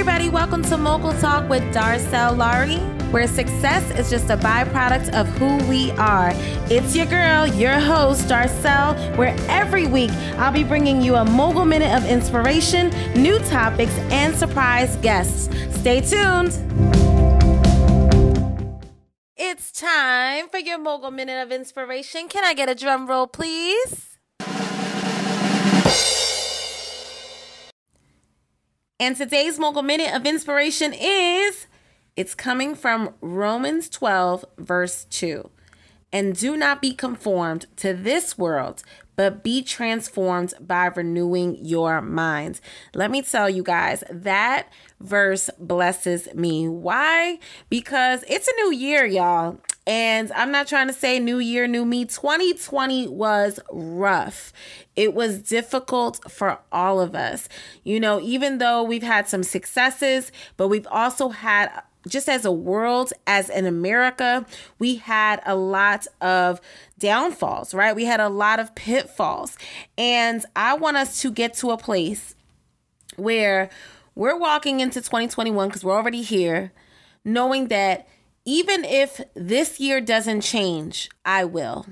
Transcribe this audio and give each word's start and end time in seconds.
everybody, 0.00 0.30
welcome 0.30 0.62
to 0.62 0.78
Mogul 0.78 1.12
Talk 1.20 1.46
with 1.50 1.62
Darcel 1.74 2.34
Lari, 2.34 2.78
where 3.12 3.26
success 3.26 3.84
is 3.98 4.08
just 4.08 4.30
a 4.30 4.36
byproduct 4.38 5.12
of 5.12 5.28
who 5.36 5.58
we 5.68 5.90
are. 5.90 6.30
It's 6.70 6.96
your 6.96 7.04
girl, 7.04 7.46
your 7.46 7.78
host, 7.78 8.26
Darcel, 8.26 8.96
where 9.18 9.36
every 9.50 9.86
week 9.86 10.10
I'll 10.38 10.54
be 10.54 10.64
bringing 10.64 11.02
you 11.02 11.16
a 11.16 11.24
mogul 11.26 11.66
minute 11.66 11.94
of 11.94 12.08
inspiration, 12.08 12.88
new 13.14 13.38
topics, 13.40 13.92
and 14.10 14.34
surprise 14.34 14.96
guests. 15.02 15.50
Stay 15.80 16.00
tuned. 16.00 16.58
It's 19.36 19.70
time 19.70 20.48
for 20.48 20.60
your 20.60 20.78
mogul 20.78 21.10
minute 21.10 21.42
of 21.42 21.52
inspiration. 21.52 22.26
Can 22.28 22.42
I 22.42 22.54
get 22.54 22.70
a 22.70 22.74
drum 22.74 23.06
roll, 23.06 23.26
please? 23.26 24.09
And 29.00 29.16
today's 29.16 29.58
mogul 29.58 29.80
minute 29.80 30.14
of 30.14 30.26
inspiration 30.26 30.92
is 30.92 31.66
it's 32.16 32.34
coming 32.34 32.74
from 32.74 33.14
Romans 33.22 33.88
12, 33.88 34.44
verse 34.58 35.06
2. 35.06 35.48
And 36.12 36.36
do 36.36 36.54
not 36.54 36.82
be 36.82 36.92
conformed 36.92 37.64
to 37.76 37.94
this 37.94 38.36
world, 38.36 38.82
but 39.16 39.42
be 39.42 39.62
transformed 39.62 40.52
by 40.60 40.84
renewing 40.84 41.64
your 41.64 42.02
minds. 42.02 42.60
Let 42.94 43.10
me 43.10 43.22
tell 43.22 43.48
you 43.48 43.62
guys, 43.62 44.04
that 44.10 44.68
verse 45.00 45.48
blesses 45.58 46.28
me. 46.34 46.68
Why? 46.68 47.38
Because 47.70 48.22
it's 48.28 48.48
a 48.48 48.56
new 48.56 48.70
year, 48.74 49.06
y'all. 49.06 49.60
And 49.86 50.30
I'm 50.32 50.52
not 50.52 50.66
trying 50.66 50.88
to 50.88 50.92
say 50.92 51.18
new 51.18 51.38
year, 51.38 51.66
new 51.66 51.84
me. 51.84 52.04
2020 52.04 53.08
was 53.08 53.58
rough. 53.72 54.52
It 54.94 55.14
was 55.14 55.38
difficult 55.38 56.30
for 56.30 56.58
all 56.70 57.00
of 57.00 57.14
us. 57.14 57.48
You 57.82 57.98
know, 57.98 58.20
even 58.20 58.58
though 58.58 58.82
we've 58.82 59.02
had 59.02 59.28
some 59.28 59.42
successes, 59.42 60.30
but 60.56 60.68
we've 60.68 60.86
also 60.90 61.30
had 61.30 61.82
just 62.08 62.28
as 62.28 62.44
a 62.44 62.52
world, 62.52 63.12
as 63.26 63.50
in 63.50 63.66
America, 63.66 64.46
we 64.78 64.96
had 64.96 65.42
a 65.44 65.54
lot 65.54 66.06
of 66.20 66.60
downfalls, 66.98 67.74
right? 67.74 67.94
We 67.94 68.04
had 68.04 68.20
a 68.20 68.28
lot 68.28 68.58
of 68.58 68.74
pitfalls. 68.74 69.58
And 69.98 70.44
I 70.56 70.74
want 70.74 70.96
us 70.96 71.20
to 71.22 71.30
get 71.30 71.54
to 71.54 71.70
a 71.70 71.76
place 71.76 72.34
where 73.16 73.68
we're 74.14 74.38
walking 74.38 74.80
into 74.80 75.00
2021 75.00 75.68
because 75.68 75.84
we're 75.84 75.96
already 75.96 76.22
here, 76.22 76.72
knowing 77.24 77.68
that 77.68 78.08
even 78.44 78.84
if 78.84 79.20
this 79.34 79.80
year 79.80 80.00
doesn't 80.00 80.40
change, 80.40 81.08
I 81.24 81.44
will. 81.44 81.86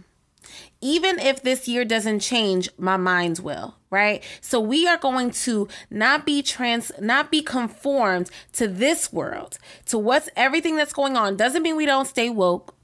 Even 0.80 1.18
if 1.18 1.42
this 1.42 1.66
year 1.66 1.84
doesn't 1.84 2.20
change, 2.20 2.70
my 2.78 2.96
minds 2.96 3.40
will, 3.40 3.74
right? 3.90 4.22
So 4.40 4.60
we 4.60 4.86
are 4.86 4.96
going 4.96 5.32
to 5.32 5.68
not 5.90 6.24
be 6.24 6.40
trans 6.40 6.92
not 7.00 7.30
be 7.30 7.42
conformed 7.42 8.30
to 8.55 8.68
this 8.68 9.12
world, 9.12 9.58
to 9.86 9.98
what's 9.98 10.28
everything 10.36 10.77
that's 10.77 10.92
going 10.92 11.16
on. 11.16 11.36
Doesn't 11.36 11.62
mean 11.62 11.77
we 11.77 11.86
don't 11.86 12.06
stay 12.06 12.30
woke. 12.30 12.74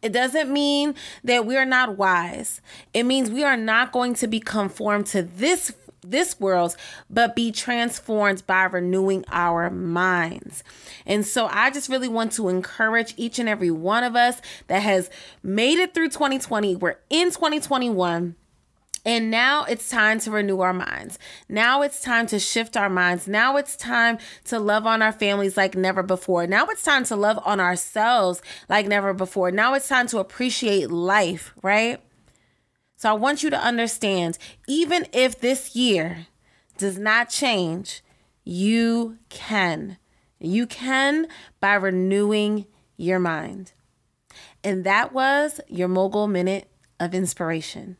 It 0.00 0.12
doesn't 0.12 0.50
mean 0.50 0.94
that 1.24 1.44
we 1.44 1.56
are 1.56 1.66
not 1.66 1.98
wise. 1.98 2.60
It 2.94 3.02
means 3.02 3.30
we 3.30 3.44
are 3.44 3.56
not 3.56 3.92
going 3.92 4.14
to 4.14 4.26
be 4.26 4.40
conformed 4.40 5.06
to 5.08 5.22
this 5.22 5.72
this 6.02 6.38
world, 6.40 6.76
but 7.08 7.36
be 7.36 7.52
transformed 7.52 8.46
by 8.46 8.64
renewing 8.64 9.24
our 9.30 9.70
minds. 9.70 10.62
And 11.06 11.26
so 11.26 11.46
I 11.50 11.70
just 11.70 11.88
really 11.88 12.08
want 12.08 12.32
to 12.32 12.48
encourage 12.48 13.14
each 13.16 13.38
and 13.38 13.48
every 13.48 13.70
one 13.70 14.04
of 14.04 14.16
us 14.16 14.40
that 14.68 14.82
has 14.82 15.10
made 15.42 15.78
it 15.78 15.94
through 15.94 16.08
2020. 16.08 16.76
We're 16.76 16.98
in 17.10 17.30
2021. 17.30 18.36
And 19.04 19.30
now 19.30 19.64
it's 19.64 19.88
time 19.88 20.20
to 20.20 20.30
renew 20.30 20.60
our 20.60 20.74
minds. 20.74 21.18
Now 21.48 21.80
it's 21.80 22.02
time 22.02 22.26
to 22.28 22.38
shift 22.38 22.76
our 22.76 22.90
minds. 22.90 23.26
Now 23.26 23.56
it's 23.56 23.74
time 23.74 24.18
to 24.44 24.58
love 24.58 24.86
on 24.86 25.00
our 25.00 25.12
families 25.12 25.56
like 25.56 25.74
never 25.74 26.02
before. 26.02 26.46
Now 26.46 26.66
it's 26.66 26.82
time 26.82 27.04
to 27.04 27.16
love 27.16 27.38
on 27.44 27.60
ourselves 27.60 28.42
like 28.68 28.86
never 28.86 29.14
before. 29.14 29.50
Now 29.50 29.72
it's 29.72 29.88
time 29.88 30.06
to 30.08 30.18
appreciate 30.18 30.90
life, 30.90 31.54
right? 31.62 32.02
So 33.00 33.08
I 33.08 33.14
want 33.14 33.42
you 33.42 33.48
to 33.48 33.58
understand 33.58 34.36
even 34.68 35.06
if 35.14 35.40
this 35.40 35.74
year 35.74 36.26
does 36.76 36.98
not 36.98 37.30
change, 37.30 38.02
you 38.44 39.16
can. 39.30 39.96
You 40.38 40.66
can 40.66 41.26
by 41.60 41.76
renewing 41.76 42.66
your 42.98 43.18
mind. 43.18 43.72
And 44.62 44.84
that 44.84 45.14
was 45.14 45.62
your 45.66 45.88
Mogul 45.88 46.26
Minute 46.26 46.68
of 47.00 47.14
Inspiration. 47.14 47.96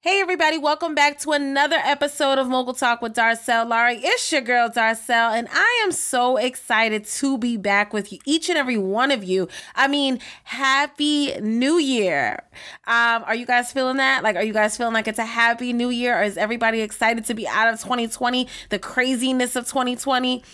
Hey, 0.00 0.20
everybody, 0.20 0.58
welcome 0.58 0.94
back 0.94 1.18
to 1.22 1.32
another 1.32 1.74
episode 1.74 2.38
of 2.38 2.46
Mogul 2.46 2.72
Talk 2.72 3.02
with 3.02 3.14
Darcel 3.16 3.68
Lari. 3.68 3.96
It's 3.96 4.30
your 4.30 4.42
girl, 4.42 4.68
Darcel, 4.68 5.36
and 5.36 5.48
I 5.50 5.80
am 5.82 5.90
so 5.90 6.36
excited 6.36 7.04
to 7.04 7.36
be 7.36 7.56
back 7.56 7.92
with 7.92 8.12
you, 8.12 8.20
each 8.24 8.48
and 8.48 8.56
every 8.56 8.78
one 8.78 9.10
of 9.10 9.24
you. 9.24 9.48
I 9.74 9.88
mean, 9.88 10.20
happy 10.44 11.34
new 11.40 11.78
year. 11.78 12.44
Um, 12.86 13.24
are 13.24 13.34
you 13.34 13.44
guys 13.44 13.72
feeling 13.72 13.96
that? 13.96 14.22
Like, 14.22 14.36
are 14.36 14.44
you 14.44 14.52
guys 14.52 14.76
feeling 14.76 14.94
like 14.94 15.08
it's 15.08 15.18
a 15.18 15.26
happy 15.26 15.72
new 15.72 15.90
year, 15.90 16.16
or 16.16 16.22
is 16.22 16.36
everybody 16.36 16.80
excited 16.80 17.24
to 17.24 17.34
be 17.34 17.48
out 17.48 17.66
of 17.66 17.80
2020, 17.80 18.46
the 18.68 18.78
craziness 18.78 19.56
of 19.56 19.66
2020? 19.66 20.44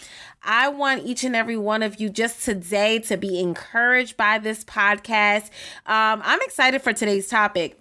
I 0.43 0.69
want 0.69 1.05
each 1.05 1.23
and 1.23 1.37
every 1.37 1.59
one 1.59 1.83
of 1.83 2.01
you 2.01 2.09
just 2.09 2.47
today 2.47 2.99
to 3.01 3.19
be 3.19 3.39
encouraged 3.41 4.17
by 4.17 4.39
this 4.39 4.65
podcast. 4.65 5.51
Um, 5.85 6.23
I'm 6.25 6.41
excited 6.41 6.81
for 6.81 6.95
today's 6.95 7.29
topic 7.29 7.79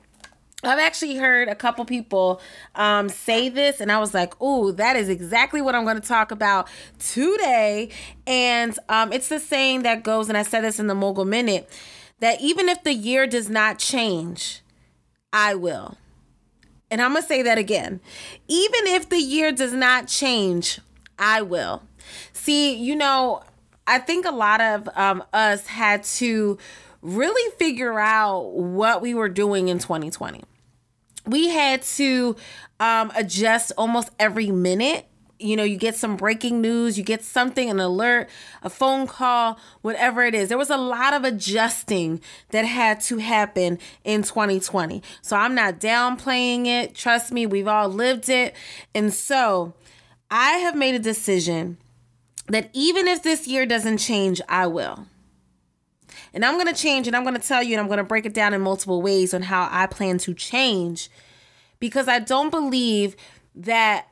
I've 0.64 0.80
actually 0.80 1.16
heard 1.16 1.50
a 1.50 1.56
couple 1.56 1.84
people 1.86 2.42
um, 2.76 3.10
say 3.10 3.50
this, 3.50 3.82
and 3.82 3.92
I 3.92 4.00
was 4.00 4.14
like, 4.14 4.42
"Ooh, 4.42 4.72
that 4.74 4.96
is 4.96 5.10
exactly 5.10 5.62
what 5.62 5.76
I'm 5.76 5.84
going 5.84 6.00
to 6.00 6.08
talk 6.08 6.32
about 6.32 6.70
today." 7.00 7.90
And 8.26 8.78
um, 8.90 9.12
it's 9.12 9.28
the 9.28 9.40
saying 9.40 9.84
that 9.84 10.04
goes, 10.04 10.30
and 10.30 10.38
I 10.38 10.44
said 10.44 10.62
this 10.62 10.80
in 10.80 10.88
the 10.88 10.96
Mogul 10.96 11.26
Minute, 11.26 11.70
that 12.20 12.40
even 12.42 12.70
if 12.70 12.84
the 12.84 12.94
year 12.94 13.28
does 13.28 13.50
not 13.50 13.78
change, 13.78 14.62
I 15.34 15.56
will. 15.56 15.98
And 16.90 17.02
I'm 17.02 17.12
going 17.12 17.24
to 17.24 17.28
say 17.28 17.42
that 17.42 17.58
again. 17.58 18.00
Even 18.48 18.88
if 18.88 19.10
the 19.10 19.20
year 19.20 19.52
does 19.52 19.74
not 19.74 20.08
change, 20.08 20.80
I 21.18 21.42
will. 21.42 21.84
See, 22.32 22.76
you 22.76 22.96
know, 22.96 23.42
I 23.88 24.00
think 24.00 24.26
a 24.26 24.32
lot 24.32 24.62
of 24.62 24.88
um, 24.96 25.24
us 25.34 25.68
had 25.68 26.04
to 26.04 26.58
really 27.02 27.52
figure 27.58 28.00
out 28.00 28.54
what 28.54 29.02
we 29.02 29.14
were 29.14 29.28
doing 29.28 29.68
in 29.68 29.80
2020 29.80 30.44
we 31.26 31.50
had 31.50 31.82
to 31.84 32.36
um, 32.80 33.12
adjust 33.16 33.72
almost 33.78 34.10
every 34.20 34.52
minute 34.52 35.08
you 35.44 35.58
know, 35.58 35.64
you 35.64 35.78
get 35.78 35.96
some 35.96 36.16
breaking 36.16 36.62
news, 36.62 36.98
you 36.98 37.04
get 37.04 37.24
something, 37.24 37.70
an 37.70 37.80
alert, 37.80 38.30
a 38.62 38.70
phone 38.70 39.06
call, 39.06 39.60
whatever 39.82 40.24
it 40.24 40.34
is. 40.34 40.50
There 40.50 40.58
was 40.58 40.70
a 40.70 40.78
lot 40.78 41.14
of 41.14 41.24
adjusting 41.26 42.22
that 42.52 42.64
had 42.64 43.02
to 43.02 43.18
happen 43.18 43.78
in 44.04 44.24
2020. 44.24 45.04
So 45.22 45.36
I'm 45.36 45.54
not 45.54 45.80
downplaying 45.80 46.68
it. 46.68 46.96
Trust 46.96 47.32
me, 47.32 47.46
we've 47.46 47.68
all 47.68 47.90
lived 47.90 48.30
it. 48.30 48.56
And 48.96 49.14
so 49.14 49.74
I 50.32 50.52
have 50.58 50.76
made 50.76 50.96
a 50.96 51.00
decision 51.00 51.78
that 52.48 52.70
even 52.74 53.08
if 53.08 53.22
this 53.22 53.48
year 53.48 53.66
doesn't 53.66 53.98
change, 53.98 54.42
I 54.48 54.68
will. 54.68 55.08
And 56.34 56.44
I'm 56.46 56.56
going 56.56 56.74
to 56.74 56.80
change 56.80 57.08
and 57.08 57.16
I'm 57.16 57.24
going 57.24 57.40
to 57.40 57.48
tell 57.48 57.64
you 57.64 57.74
and 57.74 57.82
I'm 57.82 57.88
going 57.88 57.98
to 57.98 58.04
break 58.04 58.26
it 58.26 58.34
down 58.34 58.54
in 58.54 58.62
multiple 58.62 59.02
ways 59.02 59.34
on 59.34 59.44
how 59.44 59.68
I 59.72 59.88
plan 59.88 60.18
to 60.20 60.34
change 60.34 61.10
because 61.80 62.08
I 62.08 62.20
don't 62.20 62.50
believe 62.50 63.16
that 63.56 64.08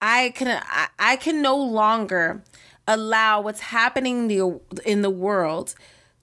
I 0.00 0.32
can 0.34 0.60
I, 0.66 0.88
I 0.98 1.16
can 1.16 1.42
no 1.42 1.56
longer 1.56 2.42
allow 2.88 3.40
what's 3.40 3.60
happening 3.60 4.18
in 4.18 4.28
the, 4.28 4.60
in 4.84 5.02
the 5.02 5.10
world 5.10 5.74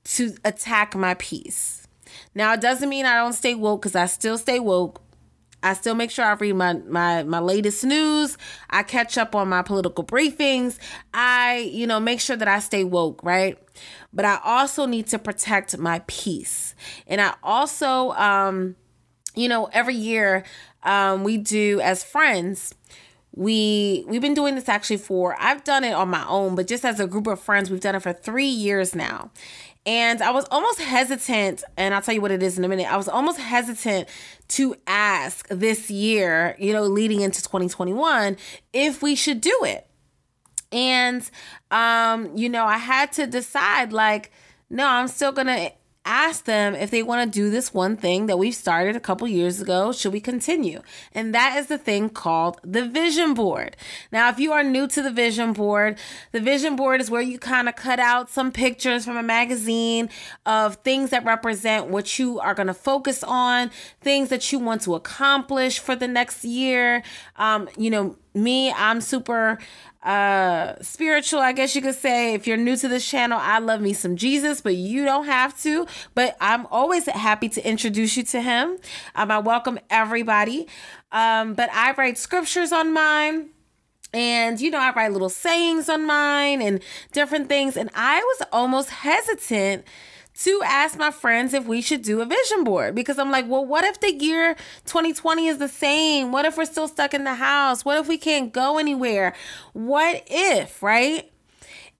to 0.04 0.36
attack 0.44 0.96
my 0.96 1.14
peace. 1.14 1.88
Now 2.36 2.54
it 2.54 2.62
doesn't 2.62 2.90
mean 2.90 3.06
I 3.06 3.16
don't 3.16 3.34
stay 3.34 3.56
woke 3.56 3.84
cuz 3.84 3.96
I 3.96 4.06
still 4.06 4.38
stay 4.38 4.60
woke. 4.60 5.02
I 5.62 5.74
still 5.74 5.96
make 5.96 6.12
sure 6.12 6.26
I 6.26 6.34
read 6.34 6.54
my, 6.56 6.74
my 6.74 7.24
my 7.24 7.40
latest 7.40 7.84
news. 7.84 8.38
I 8.70 8.84
catch 8.84 9.18
up 9.18 9.36
on 9.36 9.50
my 9.50 9.62
political 9.62 10.04
briefings. 10.04 10.78
I, 11.14 11.70
you 11.72 11.88
know, 11.88 12.00
make 12.00 12.20
sure 12.20 12.36
that 12.36 12.48
I 12.48 12.60
stay 12.60 12.84
woke, 12.84 13.22
right? 13.24 13.58
But 14.14 14.26
I 14.26 14.40
also 14.44 14.86
need 14.86 15.08
to 15.08 15.20
protect 15.20 15.78
my 15.78 16.02
peace. 16.08 16.76
And 17.08 17.22
I 17.22 17.36
also 17.44 18.12
um 18.12 18.76
you 19.36 19.48
know, 19.48 19.70
every 19.72 19.96
year 19.96 20.44
um, 20.84 21.24
we 21.24 21.38
do 21.38 21.80
as 21.82 22.04
friends 22.04 22.74
we 23.40 24.04
we've 24.08 24.22
been 24.22 24.34
doing 24.34 24.56
this 24.56 24.68
actually 24.68 24.98
for 24.98 25.36
I've 25.40 25.64
done 25.64 25.84
it 25.84 25.94
on 25.94 26.10
my 26.10 26.26
own, 26.28 26.56
but 26.56 26.68
just 26.68 26.84
as 26.84 27.00
a 27.00 27.08
group 27.08 27.28
of 27.28 27.40
friends, 27.40 27.70
we've 27.70 27.80
done 27.80 27.96
it 27.96 28.02
for 28.02 28.14
three 28.14 28.48
years 28.48 28.96
now. 28.96 29.32
And 29.86 30.22
I 30.22 30.32
was 30.32 30.46
almost 30.52 30.82
hesitant, 30.82 31.64
and 31.78 31.96
I'll 31.96 32.02
tell 32.02 32.14
you 32.14 32.22
what 32.22 32.32
it 32.32 32.44
is 32.44 32.58
in 32.58 32.66
a 32.66 32.68
minute. 32.68 32.92
I 32.92 32.98
was 32.98 33.08
almost 33.08 33.40
hesitant 33.40 34.08
to 34.50 34.76
ask 34.86 35.48
this 35.50 35.90
year, 35.90 36.56
you 36.60 36.74
know, 36.74 36.84
leading 36.84 37.22
into 37.22 37.42
2021, 37.42 38.38
if 38.74 39.02
we 39.02 39.16
should 39.16 39.42
do 39.42 39.58
it. 39.64 39.88
And 40.72 41.28
um, 41.72 42.36
you 42.38 42.50
know, 42.50 42.66
I 42.66 42.78
had 42.78 43.12
to 43.14 43.26
decide 43.26 43.92
like, 43.94 44.32
no, 44.70 44.86
I'm 44.88 45.08
still 45.08 45.32
gonna 45.32 45.72
ask 46.10 46.46
them 46.46 46.74
if 46.74 46.90
they 46.90 47.04
want 47.04 47.32
to 47.32 47.40
do 47.40 47.52
this 47.52 47.72
one 47.72 47.96
thing 47.96 48.26
that 48.26 48.40
we've 48.40 48.56
started 48.56 48.96
a 48.96 49.00
couple 49.00 49.28
years 49.28 49.62
ago. 49.62 49.92
Should 49.92 50.12
we 50.12 50.20
continue? 50.20 50.82
And 51.14 51.36
that 51.36 51.56
is 51.58 51.68
the 51.68 51.78
thing 51.78 52.10
called 52.10 52.60
the 52.64 52.88
vision 52.88 53.36
board. 53.36 53.78
Now, 54.12 54.30
if 54.30 54.40
you 54.40 54.52
are 54.52 54.64
new 54.64 54.88
to 54.88 55.04
the 55.04 55.12
vision 55.12 55.54
board, 55.54 56.00
the 56.32 56.40
vision 56.40 56.76
board 56.76 57.00
is 57.00 57.12
where 57.12 57.22
you 57.22 57.38
kind 57.38 57.70
of 57.70 57.76
cut 57.76 58.00
out 58.00 58.28
some 58.32 58.52
pictures 58.52 59.06
from 59.06 59.18
a 59.18 59.24
magazine 59.24 60.10
of 60.48 60.78
things 60.78 61.12
that 61.12 61.24
represent 61.26 61.88
what 61.88 62.18
you 62.18 62.40
are 62.40 62.56
going 62.56 62.68
to 62.68 62.74
focus 62.74 63.24
on, 63.24 63.70
things 64.02 64.30
that 64.30 64.52
you 64.52 64.58
want 64.58 64.82
to 64.82 64.96
accomplish 64.96 65.78
for 65.78 65.96
the 65.96 66.08
next 66.08 66.44
year. 66.44 67.04
Um, 67.36 67.70
you 67.78 67.92
know, 67.92 68.18
me, 68.34 68.72
I'm 68.72 69.02
super 69.02 69.60
uh 70.02 70.82
spiritual 70.82 71.42
i 71.42 71.52
guess 71.52 71.76
you 71.76 71.82
could 71.82 71.96
say. 71.96 72.34
If 72.34 72.48
you're 72.48 72.56
new 72.56 72.78
to 72.78 72.88
this 72.88 73.08
channel 73.08 73.38
i 73.42 73.60
love 73.60 73.82
me 73.82 73.92
some 73.92 74.16
jesus 74.16 74.62
but 74.62 74.76
you 74.76 75.04
don't 75.04 75.26
have 75.26 75.60
to. 75.64 75.88
But 76.16 76.38
i'm 76.40 76.66
always 76.68 77.06
happy 77.08 77.50
to 77.50 77.68
introduce 77.68 78.16
you 78.16 78.24
to 78.24 78.42
him. 78.42 78.78
Um, 79.16 79.30
i 79.30 79.40
welcome 79.40 79.78
everybody. 79.90 80.68
Um 81.12 81.54
but 81.54 81.70
i 81.74 81.92
write 81.92 82.18
scriptures 82.18 82.72
on 82.72 82.94
mine. 82.94 83.50
And 84.14 84.62
you 84.62 84.72
know 84.72 84.80
i 84.80 84.94
write 84.94 85.12
little 85.12 85.30
sayings 85.30 85.90
on 85.90 86.06
mine 86.06 86.62
and 86.62 86.82
different 87.12 87.50
things. 87.50 87.76
And 87.76 87.90
i 87.94 88.20
was 88.22 88.48
almost 88.54 88.90
hesitant 88.90 89.84
to 90.44 90.62
ask 90.64 90.98
my 90.98 91.12
friends 91.12 91.54
if 91.54 91.66
we 91.66 91.82
should 91.82 92.02
do 92.02 92.22
a 92.22 92.26
vision 92.26 92.64
board 92.64 92.96
because 92.96 93.20
I'm 93.20 93.30
like, 93.30 93.48
well, 93.50 93.66
what 93.66 93.84
if 93.84 94.00
the 94.00 94.14
year 94.14 94.56
2020 94.86 95.48
is 95.48 95.58
the 95.58 95.68
same? 95.68 96.32
What 96.32 96.46
if 96.46 96.58
we're 96.58 96.66
still 96.66 96.88
stuck 96.88 97.14
in 97.14 97.26
the 97.26 97.36
house? 97.36 97.84
What 97.84 97.98
if 97.98 98.08
we 98.08 98.18
can't 98.18 98.54
go 98.54 98.78
anywhere? 98.78 99.34
What 99.74 100.24
if, 100.28 100.82
right? 100.82 101.30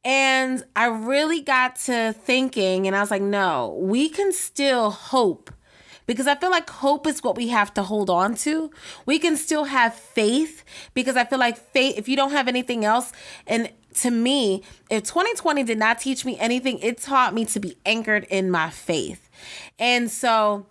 And 0.06 0.64
I 0.76 0.86
really 0.86 1.42
got 1.42 1.76
to 1.82 2.14
thinking, 2.14 2.88
and 2.88 2.96
I 2.96 3.02
was 3.02 3.12
like, 3.12 3.22
no, 3.22 3.78
we 3.82 4.08
can 4.08 4.32
still 4.32 4.92
hope 4.92 5.52
because 6.10 6.26
I 6.26 6.34
feel 6.34 6.50
like 6.50 6.68
hope 6.70 7.06
is 7.06 7.22
what 7.22 7.36
we 7.36 7.50
have 7.50 7.72
to 7.76 7.84
hold 7.84 8.10
on 8.10 8.34
to. 8.38 8.72
We 9.06 9.20
can 9.20 9.38
still 9.38 9.66
have 9.66 9.94
faith 9.94 10.64
because 10.96 11.16
I 11.16 11.26
feel 11.26 11.38
like 11.38 11.56
faith, 11.56 12.00
if 12.00 12.08
you 12.08 12.16
don't 12.16 12.32
have 12.32 12.48
anything 12.48 12.84
else, 12.84 13.12
and 13.46 13.70
to 14.02 14.12
me, 14.12 14.64
if 14.90 15.04
2020 15.04 15.64
did 15.64 15.78
not 15.78 16.00
teach 16.00 16.26
me 16.26 16.38
anything, 16.40 16.80
it 16.80 16.98
taught 17.00 17.34
me 17.34 17.46
to 17.46 17.60
be 17.60 17.78
anchored 17.86 18.26
in 18.26 18.52
my 18.52 18.70
faith. 18.70 19.30
And 19.78 20.10
so, 20.12 20.66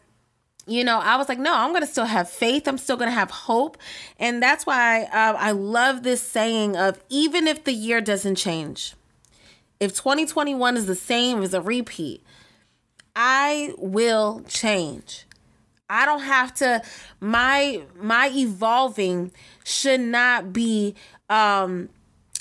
you 0.66 0.84
know, 0.84 0.98
I 0.98 1.16
was 1.16 1.28
like, 1.28 1.38
no, 1.38 1.54
I'm 1.54 1.70
going 1.70 1.82
to 1.82 1.86
still 1.86 2.04
have 2.04 2.28
faith. 2.28 2.68
I'm 2.68 2.78
still 2.78 2.96
going 2.96 3.10
to 3.10 3.14
have 3.14 3.30
hope. 3.30 3.78
And 4.18 4.42
that's 4.42 4.66
why 4.66 5.04
uh, 5.04 5.34
I 5.38 5.52
love 5.52 6.02
this 6.02 6.22
saying 6.22 6.76
of 6.76 7.02
even 7.08 7.46
if 7.46 7.64
the 7.64 7.72
year 7.72 8.00
doesn't 8.00 8.34
change, 8.34 8.94
if 9.80 9.94
2021 9.94 10.76
is 10.76 10.86
the 10.86 10.94
same 10.94 11.42
as 11.42 11.54
a 11.54 11.60
repeat, 11.60 12.22
I 13.14 13.74
will 13.78 14.42
change. 14.48 15.24
I 15.90 16.04
don't 16.04 16.22
have 16.22 16.54
to 16.56 16.82
my 17.20 17.82
my 17.98 18.30
evolving 18.34 19.32
should 19.64 20.00
not 20.00 20.52
be 20.52 20.94
um 21.30 21.88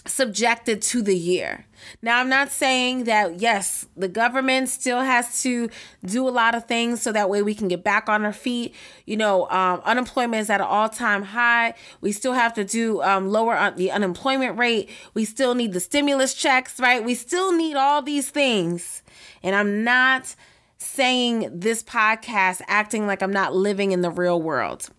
subjected 0.10 0.82
to 0.82 1.02
the 1.02 1.16
year. 1.16 1.66
Now, 2.02 2.20
I'm 2.20 2.30
not 2.30 2.50
saying 2.52 3.04
that, 3.06 3.40
yes, 3.40 3.86
the 3.96 4.08
government 4.08 4.70
still 4.70 5.02
has 5.02 5.42
to 5.44 5.70
do 6.04 6.28
a 6.28 6.32
lot 6.32 6.56
of 6.56 6.66
things 6.66 7.02
so 7.02 7.12
that 7.12 7.30
way 7.30 7.42
we 7.42 7.54
can 7.54 7.68
get 7.68 7.84
back 7.84 8.10
on 8.10 8.26
our 8.26 8.34
feet. 8.34 8.74
You 9.06 9.18
know, 9.18 9.50
um, 9.50 9.82
unemployment 9.86 10.42
is 10.42 10.50
at 10.50 10.62
an 10.62 10.68
all 10.68 10.90
time 10.90 11.24
high. 11.24 11.76
We 12.02 12.12
still 12.12 12.34
have 12.34 12.54
to 12.56 12.64
do 12.64 13.02
um, 13.04 13.30
lower 13.30 13.56
un- 13.56 13.76
the 13.76 13.92
unemployment 13.92 14.58
rate. 14.58 14.90
We 15.14 15.26
still 15.26 15.56
need 15.56 15.74
the 15.74 15.80
stimulus 15.80 16.34
checks, 16.34 16.80
right? 16.80 17.04
We 17.04 17.16
still 17.16 17.52
need 17.52 17.76
all 17.76 18.02
these 18.02 18.30
things. 18.30 19.04
And 19.44 19.56
I'm 19.56 19.84
not 19.84 20.36
saying 20.78 21.50
this 21.52 21.84
podcast 21.84 22.62
acting 22.68 23.08
like 23.08 23.22
I'm 23.22 23.34
not 23.34 23.56
living 23.56 23.92
in 23.92 24.02
the 24.02 24.12
real 24.12 24.42
world. 24.42 24.90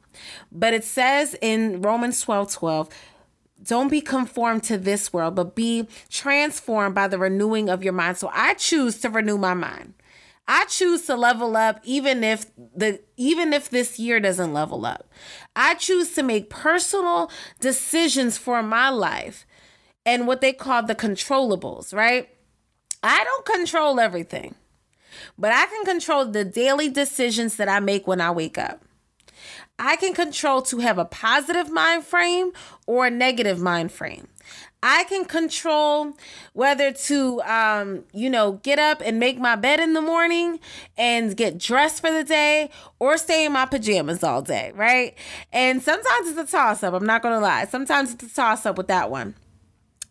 But 0.50 0.74
it 0.74 0.84
says 0.84 1.36
in 1.40 1.80
Romans 1.82 2.20
12 2.20 2.52
12, 2.52 2.88
don't 3.62 3.88
be 3.88 4.00
conformed 4.00 4.62
to 4.64 4.78
this 4.78 5.12
world, 5.12 5.34
but 5.34 5.54
be 5.54 5.88
transformed 6.10 6.94
by 6.94 7.08
the 7.08 7.18
renewing 7.18 7.68
of 7.68 7.82
your 7.82 7.92
mind. 7.92 8.16
So 8.16 8.30
I 8.32 8.54
choose 8.54 8.98
to 9.00 9.10
renew 9.10 9.38
my 9.38 9.54
mind. 9.54 9.94
I 10.46 10.64
choose 10.64 11.04
to 11.06 11.14
level 11.14 11.56
up 11.56 11.80
even 11.84 12.24
if 12.24 12.46
the 12.74 13.00
even 13.16 13.52
if 13.52 13.68
this 13.68 13.98
year 13.98 14.18
doesn't 14.18 14.54
level 14.54 14.86
up. 14.86 15.10
I 15.54 15.74
choose 15.74 16.14
to 16.14 16.22
make 16.22 16.48
personal 16.48 17.30
decisions 17.60 18.38
for 18.38 18.62
my 18.62 18.88
life 18.88 19.44
and 20.06 20.26
what 20.26 20.40
they 20.40 20.54
call 20.54 20.84
the 20.84 20.94
controllables, 20.94 21.92
right? 21.92 22.30
I 23.02 23.22
don't 23.24 23.44
control 23.44 24.00
everything. 24.00 24.54
But 25.36 25.52
I 25.52 25.66
can 25.66 25.84
control 25.84 26.24
the 26.24 26.44
daily 26.44 26.88
decisions 26.88 27.56
that 27.56 27.68
I 27.68 27.80
make 27.80 28.06
when 28.06 28.20
I 28.20 28.30
wake 28.30 28.56
up. 28.56 28.82
I 29.78 29.96
can 29.96 30.12
control 30.12 30.62
to 30.62 30.78
have 30.78 30.98
a 30.98 31.04
positive 31.04 31.70
mind 31.70 32.04
frame 32.04 32.52
or 32.86 33.06
a 33.06 33.10
negative 33.10 33.60
mind 33.60 33.92
frame. 33.92 34.28
I 34.82 35.04
can 35.04 35.24
control 35.24 36.16
whether 36.52 36.92
to, 36.92 37.42
um, 37.42 38.04
you 38.12 38.30
know, 38.30 38.52
get 38.62 38.78
up 38.78 39.02
and 39.04 39.18
make 39.18 39.38
my 39.38 39.56
bed 39.56 39.80
in 39.80 39.92
the 39.92 40.00
morning 40.00 40.60
and 40.96 41.36
get 41.36 41.58
dressed 41.58 42.00
for 42.00 42.12
the 42.12 42.22
day 42.22 42.70
or 43.00 43.18
stay 43.18 43.44
in 43.44 43.52
my 43.52 43.66
pajamas 43.66 44.22
all 44.22 44.40
day, 44.40 44.72
right? 44.74 45.14
And 45.52 45.82
sometimes 45.82 46.28
it's 46.28 46.38
a 46.38 46.56
toss 46.56 46.84
up. 46.84 46.94
I'm 46.94 47.06
not 47.06 47.22
going 47.22 47.34
to 47.34 47.40
lie. 47.40 47.64
Sometimes 47.64 48.14
it's 48.14 48.24
a 48.24 48.34
toss 48.34 48.66
up 48.66 48.78
with 48.78 48.86
that 48.86 49.10
one. 49.10 49.34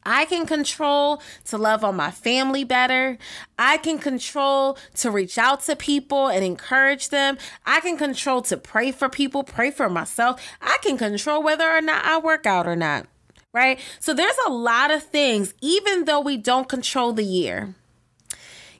I 0.07 0.23
can 0.23 0.45
control 0.45 1.21
to 1.45 1.57
love 1.57 1.83
on 1.83 1.97
my 1.97 2.11
family 2.11 2.63
better. 2.63 3.17
I 3.59 3.75
can 3.75 3.99
control 3.99 4.77
to 4.95 5.11
reach 5.11 5.37
out 5.37 5.63
to 5.63 5.75
people 5.75 6.29
and 6.29 6.45
encourage 6.45 7.09
them. 7.09 7.37
I 7.65 7.81
can 7.81 7.97
control 7.97 8.41
to 8.43 8.55
pray 8.55 8.93
for 8.93 9.09
people, 9.09 9.43
pray 9.43 9.69
for 9.69 9.89
myself. 9.89 10.41
I 10.61 10.77
can 10.81 10.97
control 10.97 11.43
whether 11.43 11.69
or 11.69 11.81
not 11.81 12.05
I 12.05 12.19
work 12.19 12.45
out 12.45 12.65
or 12.65 12.75
not. 12.77 13.05
Right? 13.53 13.81
So 13.99 14.13
there's 14.13 14.37
a 14.45 14.49
lot 14.49 14.91
of 14.91 15.03
things, 15.03 15.53
even 15.61 16.05
though 16.05 16.21
we 16.21 16.37
don't 16.37 16.69
control 16.69 17.11
the 17.11 17.25
year, 17.25 17.75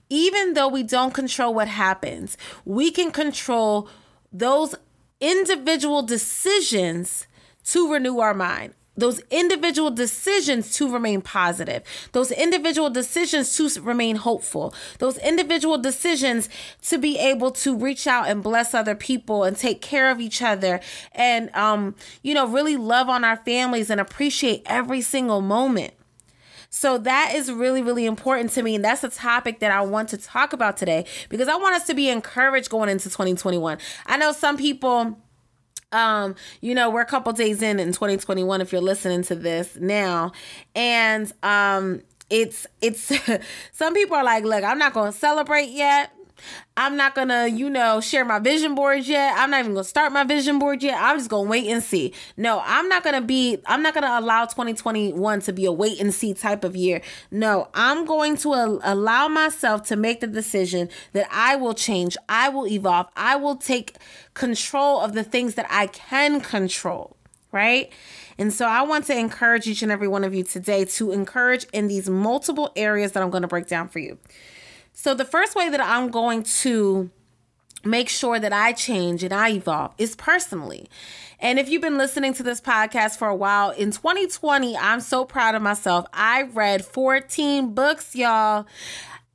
even 0.09 0.53
though 0.53 0.69
we 0.69 0.83
don't 0.83 1.13
control 1.13 1.53
what 1.53 1.67
happens, 1.67 2.37
we 2.63 2.89
can 2.89 3.11
control 3.11 3.89
those 4.31 4.75
individual 5.19 6.03
decisions 6.03 7.27
to 7.65 7.91
renew 7.91 8.19
our 8.19 8.33
mind 8.33 8.75
those 8.97 9.21
individual 9.29 9.91
decisions 9.91 10.71
to 10.73 10.91
remain 10.91 11.21
positive, 11.21 11.83
those 12.11 12.31
individual 12.31 12.89
decisions 12.89 13.55
to 13.55 13.81
remain 13.81 14.17
hopeful, 14.17 14.73
those 14.99 15.17
individual 15.19 15.77
decisions 15.77 16.49
to 16.81 16.97
be 16.97 17.17
able 17.17 17.51
to 17.51 17.77
reach 17.77 18.07
out 18.07 18.27
and 18.27 18.41
bless 18.43 18.73
other 18.73 18.95
people 18.95 19.43
and 19.43 19.55
take 19.55 19.81
care 19.81 20.09
of 20.09 20.19
each 20.19 20.41
other 20.41 20.79
and, 21.13 21.55
um, 21.55 21.95
you 22.23 22.33
know, 22.33 22.47
really 22.47 22.75
love 22.75 23.07
on 23.07 23.23
our 23.23 23.37
families 23.37 23.89
and 23.89 24.01
appreciate 24.01 24.63
every 24.65 25.01
single 25.01 25.41
moment. 25.41 25.93
So 26.69 26.97
that 26.99 27.33
is 27.33 27.51
really, 27.51 27.81
really 27.81 28.05
important 28.05 28.51
to 28.51 28.63
me. 28.63 28.75
And 28.75 28.83
that's 28.83 29.03
a 29.03 29.09
topic 29.09 29.59
that 29.59 29.71
I 29.71 29.81
want 29.81 30.09
to 30.09 30.17
talk 30.17 30.53
about 30.53 30.77
today 30.77 31.05
because 31.29 31.47
I 31.47 31.55
want 31.55 31.75
us 31.75 31.87
to 31.87 31.93
be 31.93 32.09
encouraged 32.09 32.69
going 32.69 32.89
into 32.89 33.05
2021. 33.05 33.77
I 34.05 34.17
know 34.17 34.31
some 34.31 34.57
people 34.57 35.17
um 35.91 36.35
you 36.61 36.75
know 36.75 36.89
we're 36.89 37.01
a 37.01 37.05
couple 37.05 37.31
days 37.33 37.61
in 37.61 37.79
in 37.79 37.93
2021 37.93 38.61
if 38.61 38.71
you're 38.71 38.81
listening 38.81 39.23
to 39.23 39.35
this 39.35 39.77
now. 39.79 40.31
And 40.75 41.31
um 41.43 42.01
it's 42.29 42.67
it's 42.81 43.11
some 43.71 43.93
people 43.93 44.15
are 44.15 44.23
like 44.23 44.43
look 44.43 44.63
i'm 44.63 44.77
not 44.77 44.93
going 44.93 45.11
to 45.11 45.17
celebrate 45.17 45.69
yet 45.69 46.11
I'm 46.75 46.95
not 46.95 47.15
gonna, 47.15 47.47
you 47.47 47.69
know, 47.69 47.99
share 48.01 48.23
my 48.23 48.39
vision 48.39 48.75
boards 48.75 49.09
yet. 49.09 49.33
I'm 49.37 49.49
not 49.49 49.61
even 49.61 49.73
gonna 49.73 49.83
start 49.83 50.11
my 50.11 50.23
vision 50.23 50.59
board 50.59 50.83
yet. 50.83 51.01
I'm 51.01 51.17
just 51.17 51.29
gonna 51.29 51.49
wait 51.49 51.67
and 51.67 51.81
see. 51.81 52.13
No, 52.37 52.61
I'm 52.63 52.87
not 52.87 53.03
gonna 53.03 53.21
be, 53.21 53.57
I'm 53.65 53.81
not 53.81 53.93
gonna 53.93 54.17
allow 54.19 54.45
2021 54.45 55.41
to 55.41 55.53
be 55.53 55.65
a 55.65 55.71
wait 55.71 55.99
and 55.99 56.13
see 56.13 56.33
type 56.33 56.63
of 56.63 56.75
year. 56.75 57.01
No, 57.31 57.69
I'm 57.73 58.05
going 58.05 58.37
to 58.37 58.53
a- 58.53 58.79
allow 58.83 59.27
myself 59.27 59.83
to 59.87 59.95
make 59.95 60.19
the 60.19 60.27
decision 60.27 60.89
that 61.13 61.27
I 61.31 61.55
will 61.55 61.73
change, 61.73 62.15
I 62.29 62.49
will 62.49 62.67
evolve, 62.67 63.07
I 63.15 63.35
will 63.35 63.55
take 63.55 63.95
control 64.33 65.01
of 65.01 65.13
the 65.13 65.23
things 65.23 65.55
that 65.55 65.65
I 65.69 65.87
can 65.87 66.41
control, 66.41 67.17
right? 67.51 67.91
And 68.37 68.53
so 68.53 68.67
I 68.67 68.83
want 68.83 69.05
to 69.05 69.17
encourage 69.17 69.67
each 69.67 69.81
and 69.81 69.91
every 69.91 70.07
one 70.07 70.23
of 70.23 70.33
you 70.33 70.43
today 70.43 70.85
to 70.85 71.11
encourage 71.11 71.65
in 71.73 71.87
these 71.87 72.09
multiple 72.09 72.71
areas 72.75 73.13
that 73.13 73.23
I'm 73.23 73.31
to 73.31 73.47
break 73.47 73.67
down 73.67 73.87
for 73.87 73.99
you. 73.99 74.19
So 74.99 75.13
the 75.13 75.25
first 75.25 75.53
way 75.53 75.69
that 75.69 75.79
I'm 75.79 76.09
going 76.09 76.41
to 76.41 77.11
make 77.83 78.09
sure 78.09 78.39
that 78.39 78.51
I 78.51 78.73
change 78.73 79.23
and 79.23 79.31
I 79.31 79.51
evolve 79.51 79.93
is 79.99 80.15
personally. 80.15 80.89
And 81.39 81.59
if 81.59 81.69
you've 81.69 81.83
been 81.83 81.99
listening 81.99 82.33
to 82.33 82.41
this 82.41 82.59
podcast 82.59 83.19
for 83.19 83.27
a 83.27 83.35
while, 83.35 83.69
in 83.69 83.91
2020, 83.91 84.75
I'm 84.75 84.99
so 84.99 85.23
proud 85.23 85.53
of 85.53 85.61
myself. 85.61 86.07
I 86.13 86.41
read 86.41 86.83
14 86.83 87.75
books, 87.75 88.15
y'all. 88.15 88.65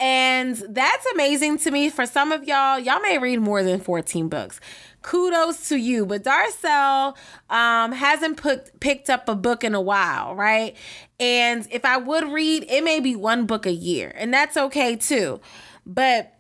And 0.00 0.57
that's 0.69 1.07
amazing 1.14 1.59
to 1.59 1.71
me. 1.71 1.90
For 1.90 2.07
some 2.07 2.33
of 2.33 2.42
y'all, 2.42 2.81
y'all 2.81 3.00
may 3.00 3.19
read 3.19 3.38
more 3.38 3.62
than 3.62 3.78
14 3.78 4.28
books 4.28 4.59
kudos 5.03 5.69
to 5.69 5.77
you. 5.77 6.07
But 6.07 6.25
Darcel 6.25 7.17
um, 7.51 7.93
hasn't 7.93 8.37
put 8.37 8.79
picked 8.81 9.11
up 9.11 9.29
a 9.29 9.35
book 9.35 9.65
in 9.65 9.75
a 9.75 9.81
while, 9.81 10.35
right? 10.35 10.77
And 11.21 11.67
if 11.71 11.85
I 11.85 11.97
would 11.99 12.25
read, 12.25 12.65
it 12.69 12.83
may 12.85 13.01
be 13.01 13.15
one 13.15 13.47
book 13.47 13.67
a 13.67 13.73
year, 13.73 14.13
and 14.17 14.33
that's 14.33 14.57
okay 14.57 14.97
too. 14.97 15.41
But 15.85 16.35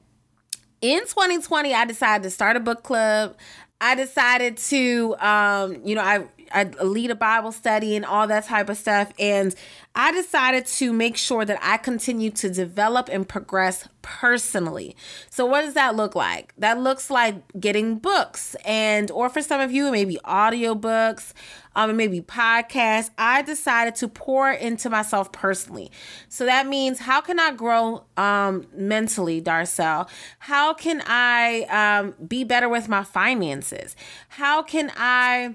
in 0.80 1.00
2020, 1.00 1.74
I 1.74 1.84
decided 1.84 2.24
to 2.24 2.30
start 2.30 2.56
a 2.56 2.60
book 2.60 2.82
club. 2.82 3.36
I 3.80 3.94
decided 3.96 4.58
to, 4.58 5.16
um, 5.18 5.80
you 5.84 5.94
know, 5.94 6.02
I 6.02 6.26
I 6.52 6.64
lead 6.82 7.10
a 7.10 7.14
Bible 7.14 7.52
study 7.52 7.96
and 7.96 8.04
all 8.04 8.26
that 8.28 8.46
type 8.46 8.68
of 8.68 8.76
stuff. 8.76 9.12
And 9.18 9.54
I 9.94 10.12
decided 10.12 10.66
to 10.66 10.92
make 10.92 11.16
sure 11.16 11.44
that 11.44 11.58
I 11.62 11.76
continue 11.76 12.30
to 12.30 12.48
develop 12.48 13.08
and 13.10 13.28
progress 13.28 13.88
personally. 14.00 14.96
So 15.30 15.44
what 15.46 15.62
does 15.62 15.74
that 15.74 15.94
look 15.94 16.14
like? 16.14 16.54
That 16.58 16.78
looks 16.80 17.10
like 17.10 17.36
getting 17.60 17.96
books 17.98 18.56
and 18.64 19.10
or 19.10 19.28
for 19.28 19.42
some 19.42 19.60
of 19.60 19.70
you 19.70 19.90
maybe 19.92 20.18
audiobooks, 20.24 21.32
um 21.76 21.96
maybe 21.96 22.20
podcasts. 22.20 23.10
I 23.18 23.42
decided 23.42 23.94
to 23.96 24.08
pour 24.08 24.50
into 24.50 24.90
myself 24.90 25.30
personally. 25.30 25.90
So 26.28 26.46
that 26.46 26.66
means 26.66 27.00
how 27.00 27.20
can 27.20 27.38
I 27.38 27.52
grow 27.52 28.04
um 28.16 28.66
mentally, 28.74 29.40
Darcel? 29.40 30.08
How 30.38 30.74
can 30.74 31.02
I 31.06 31.62
um 31.70 32.14
be 32.26 32.44
better 32.44 32.68
with 32.68 32.88
my 32.88 33.04
finances? 33.04 33.94
How 34.28 34.62
can 34.62 34.90
I 34.96 35.54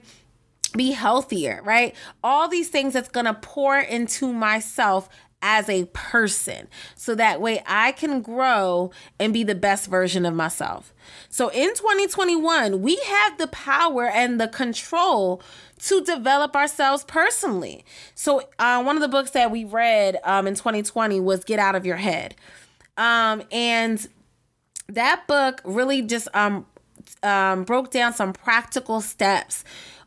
be 0.75 0.91
healthier, 0.91 1.61
right? 1.63 1.95
All 2.23 2.47
these 2.47 2.69
things 2.69 2.93
that's 2.93 3.09
going 3.09 3.25
to 3.25 3.33
pour 3.33 3.77
into 3.77 4.33
myself 4.33 5.09
as 5.41 5.69
a 5.69 5.85
person 5.93 6.67
so 6.95 7.13
that 7.13 7.39
way 7.39 7.61
I 7.67 7.91
can 7.91 8.21
grow 8.21 8.91
and 9.19 9.31
be 9.31 9.43
the 9.43 9.55
best 9.55 9.87
version 9.87 10.25
of 10.25 10.33
myself. 10.33 10.93
So 11.29 11.49
in 11.49 11.69
2021, 11.75 12.81
we 12.81 12.95
have 12.95 13.37
the 13.37 13.47
power 13.47 14.07
and 14.07 14.41
the 14.41 14.47
control 14.47 15.41
to 15.79 16.03
develop 16.03 16.55
ourselves 16.55 17.03
personally. 17.03 17.85
So 18.15 18.49
uh, 18.57 18.81
one 18.83 18.95
of 18.95 19.01
the 19.01 19.07
books 19.07 19.31
that 19.31 19.51
we 19.51 19.63
read 19.63 20.17
um, 20.23 20.47
in 20.47 20.55
2020 20.55 21.19
was 21.19 21.43
Get 21.43 21.59
Out 21.59 21.75
of 21.75 21.85
Your 21.85 21.97
Head. 21.97 22.35
Um, 22.97 23.43
and 23.51 24.07
that 24.89 25.27
book 25.27 25.61
really 25.63 26.01
just 26.01 26.29
um, 26.33 26.65
um, 27.21 27.63
broke 27.63 27.91
down 27.91 28.13
some 28.13 28.33
practical 28.33 29.01
steps 29.01 29.63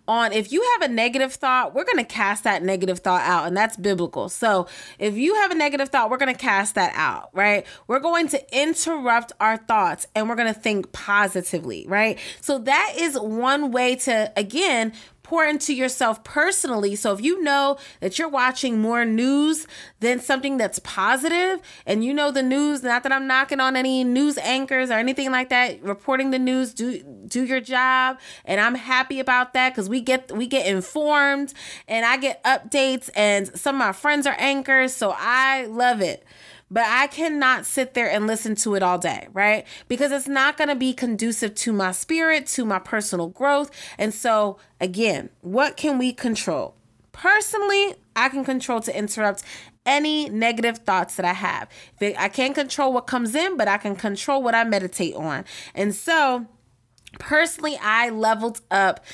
on 0.09 0.33
if 0.33 0.53
you 0.53 0.63
have 0.73 0.91
a 0.91 0.93
negative 0.93 1.33
thought, 1.35 1.75
we're 1.75 1.85
going 1.85 1.99
to 1.99 2.05
cast 2.05 2.45
that 2.45 2.63
negative 2.63 3.01
thought 3.01 3.23
out, 3.23 3.47
and 3.47 3.57
that's 3.57 3.77
biblical. 3.77 4.29
So 4.29 4.67
if 4.99 5.17
you 5.17 5.35
have 5.37 5.51
a 5.51 5.55
negative 5.55 5.89
thought, 5.89 6.11
we're 6.11 6.19
going 6.19 6.33
to 6.33 6.39
cast 6.39 6.75
that 6.75 6.93
out, 6.95 7.31
right? 7.33 7.67
We're 7.87 8.01
going 8.01 8.29
to 8.29 8.59
interrupt 8.59 9.33
our 9.41 9.57
thoughts 9.57 10.07
and 10.15 10.29
we're 10.29 10.37
going 10.37 10.53
to 10.53 10.59
think 10.59 10.93
positively, 10.93 11.87
right? 11.89 12.19
So 12.41 12.59
that 12.59 12.95
is 12.99 13.19
one 13.19 13.71
way 13.71 13.97
to, 13.97 14.33
again, 14.37 14.93
pour 15.31 15.45
into 15.45 15.73
yourself 15.73 16.25
personally. 16.25 16.97
So 16.97 17.13
if 17.13 17.21
you 17.21 17.41
know 17.41 17.79
that 18.01 18.19
you're 18.19 18.29
watching 18.29 18.81
more 18.81 19.05
news 19.05 19.69
than 20.01 20.19
something 20.19 20.57
that's 20.57 20.81
positive, 20.81 21.61
and 21.87 22.05
you 22.05 22.13
know 22.13 22.33
the 22.33 22.43
news, 22.43 22.83
not 22.83 23.05
that 23.05 23.13
I'm 23.13 23.29
knocking 23.29 23.61
on 23.61 23.77
any 23.77 24.03
news 24.03 24.39
anchors 24.39 24.91
or 24.91 24.95
anything 24.95 25.31
like 25.31 25.49
that, 25.51 25.81
reporting 25.85 26.33
the 26.33 26.41
news, 26.41 26.75
do 26.75 27.05
do 27.29 27.45
your 27.45 27.61
job, 27.61 28.19
and 28.45 28.61
I'm 28.61 28.75
happy 28.75 29.21
about 29.21 29.53
that 29.53 29.71
because 29.71 29.89
we 29.89 30.01
get 30.01 30.33
we 30.37 30.49
get 30.49 30.67
informed 30.67 31.55
and 31.87 32.05
I 32.05 32.17
get 32.17 32.43
updates, 32.43 33.09
and 33.15 33.57
some 33.57 33.77
of 33.77 33.79
my 33.79 33.93
friends 33.93 34.27
are 34.27 34.37
anchors, 34.37 34.93
so 34.97 35.15
I 35.17 35.67
love 35.67 36.01
it 36.01 36.25
but 36.71 36.85
I 36.87 37.09
cannot 37.09 37.67
sit 37.67 37.95
there 37.95 38.09
and 38.11 38.27
listen 38.27 38.55
to 38.57 38.75
it 38.75 38.83
all 38.83 38.99
day, 38.99 39.27
right? 39.33 39.67
Because 39.89 40.13
it's 40.13 40.29
not 40.29 40.57
going 40.57 40.69
to 40.69 40.77
be 40.77 40.93
conducive 40.93 41.55
to 41.57 41.73
my 41.73 41.93
spirit, 41.93 42.47
to 42.49 42.65
my 42.65 42.79
personal 42.79 43.29
growth. 43.29 43.71
And 43.99 44.15
so, 44.15 44.59
again, 44.81 45.31
what 45.41 45.77
can 45.77 45.99
we 45.99 46.13
control? 46.13 46.77
Personally, 47.13 47.95
I 48.15 48.29
can 48.29 48.45
control 48.45 48.81
to 48.83 48.97
interrupt 48.97 49.43
any 49.85 50.29
negative 50.29 50.79
thoughts 50.79 51.17
that 51.17 51.25
I 51.27 51.33
have. 51.33 51.69
I 52.01 52.29
can't 52.29 52.55
control 52.55 52.93
what 52.93 53.07
comes 53.07 53.35
in, 53.35 53.57
but 53.57 53.67
I 53.67 53.79
can 53.79 53.97
control 53.97 54.43
what 54.43 54.55
I 54.55 54.63
meditate 54.63 55.15
on. 55.15 55.45
And 55.75 55.95
so, 55.95 56.47
personally, 57.19 57.79
I 57.83 58.11
leveled 58.11 58.61
up 58.71 59.05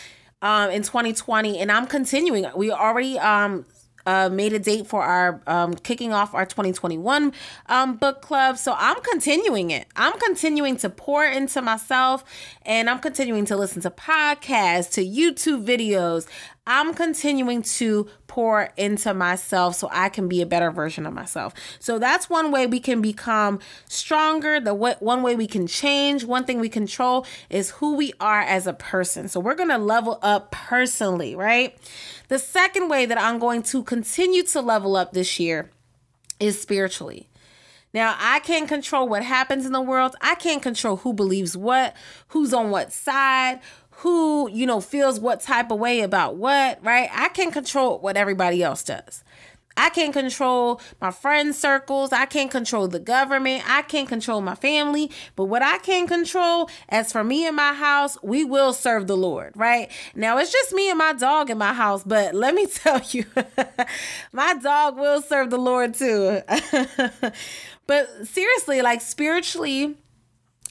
um, 0.42 0.70
in 0.70 0.82
2020 0.82 1.58
and 1.58 1.72
I'm 1.72 1.86
continuing. 1.86 2.46
We 2.54 2.70
already 2.70 3.18
um, 3.18 3.64
uh, 4.06 4.28
made 4.30 4.52
a 4.52 4.58
date 4.58 4.86
for 4.86 5.02
our 5.02 5.42
um, 5.46 5.75
kicking 5.75 6.12
off 6.12 6.34
our 6.34 6.46
2021 6.46 7.32
um, 7.66 7.96
book 7.96 8.22
club. 8.22 8.56
So 8.56 8.75
I'm 8.78 9.00
continuing 9.02 9.70
it. 9.70 9.86
I'm 9.96 10.18
continuing 10.18 10.76
to 10.78 10.88
pour 10.88 11.25
into 11.25 11.60
myself 11.60 12.25
and 12.62 12.88
I'm 12.88 13.00
continuing 13.00 13.44
to 13.46 13.56
listen 13.56 13.82
to 13.82 13.90
podcasts, 13.90 14.92
to 14.92 15.04
YouTube 15.04 15.66
videos. 15.66 16.26
I'm 16.66 16.94
continuing 16.94 17.62
to 17.62 18.08
pour 18.26 18.70
into 18.76 19.14
myself 19.14 19.76
so 19.76 19.88
I 19.92 20.08
can 20.08 20.26
be 20.26 20.42
a 20.42 20.46
better 20.46 20.70
version 20.70 21.06
of 21.06 21.14
myself. 21.14 21.54
So 21.78 21.99
that's 21.99 22.28
one 22.28 22.50
way 22.50 22.66
we 22.66 22.80
can 22.80 23.00
become 23.00 23.61
stronger. 23.88 24.58
The 24.58 24.75
one 24.75 25.23
way 25.23 25.37
we 25.37 25.46
can 25.46 25.66
change, 25.66 26.25
one 26.25 26.44
thing 26.44 26.58
we 26.58 26.68
control 26.68 27.25
is 27.49 27.70
who 27.70 27.94
we 27.94 28.12
are 28.18 28.40
as 28.40 28.66
a 28.66 28.73
person. 28.73 29.28
So 29.28 29.38
we're 29.38 29.54
going 29.54 29.68
to 29.68 29.78
level 29.78 30.18
up 30.23 30.50
personally, 30.50 31.37
right? 31.37 31.76
The 32.28 32.38
second 32.38 32.88
way 32.88 33.06
that 33.06 33.20
I'm 33.20 33.38
going 33.38 33.62
to 33.64 33.85
continue 33.85 34.42
to 34.44 34.61
level 34.61 34.96
up 34.96 35.12
this 35.12 35.38
year 35.38 35.70
is 36.40 36.61
spiritually. 36.61 37.28
Now, 37.94 38.14
I 38.18 38.40
can't 38.40 38.68
control 38.68 39.08
what 39.08 39.23
happens 39.23 39.64
in 39.64 39.73
the 39.73 39.80
world. 39.80 40.16
I 40.20 40.35
can't 40.35 40.61
control 40.61 40.96
who 40.96 41.14
believes 41.14 41.56
what, 41.56 41.96
who's 42.28 42.52
on 42.52 42.70
what 42.70 42.92
side, 42.92 43.61
who, 43.98 44.50
you 44.50 44.66
know, 44.66 44.80
feels 44.80 45.18
what 45.18 45.40
type 45.40 45.70
of 45.70 45.78
way 45.78 46.00
about 46.00 46.36
what, 46.36 46.84
right? 46.84 47.08
I 47.12 47.28
can 47.28 47.50
control 47.50 47.98
what 47.98 48.16
everybody 48.16 48.62
else 48.62 48.82
does. 48.82 49.24
I 49.76 49.90
can't 49.90 50.12
control 50.12 50.80
my 51.00 51.10
friend 51.10 51.54
circles. 51.54 52.12
I 52.12 52.24
can't 52.24 52.50
control 52.50 52.88
the 52.88 52.98
government. 52.98 53.62
I 53.66 53.82
can't 53.82 54.08
control 54.08 54.40
my 54.40 54.54
family. 54.54 55.10
But 55.34 55.44
what 55.44 55.62
I 55.62 55.78
can 55.78 56.06
control, 56.06 56.70
as 56.88 57.12
for 57.12 57.22
me 57.22 57.46
and 57.46 57.56
my 57.56 57.74
house, 57.74 58.16
we 58.22 58.44
will 58.44 58.72
serve 58.72 59.06
the 59.06 59.16
Lord, 59.16 59.52
right? 59.54 59.90
Now, 60.14 60.38
it's 60.38 60.52
just 60.52 60.72
me 60.72 60.88
and 60.88 60.98
my 60.98 61.12
dog 61.12 61.50
in 61.50 61.58
my 61.58 61.74
house, 61.74 62.02
but 62.04 62.34
let 62.34 62.54
me 62.54 62.66
tell 62.74 63.02
you, 63.10 63.26
my 64.32 64.54
dog 64.54 64.98
will 64.98 65.20
serve 65.20 65.50
the 65.50 65.58
Lord 65.58 65.94
too. 65.94 66.40
but 67.86 68.26
seriously, 68.26 68.80
like 68.80 69.02
spiritually, 69.02 69.96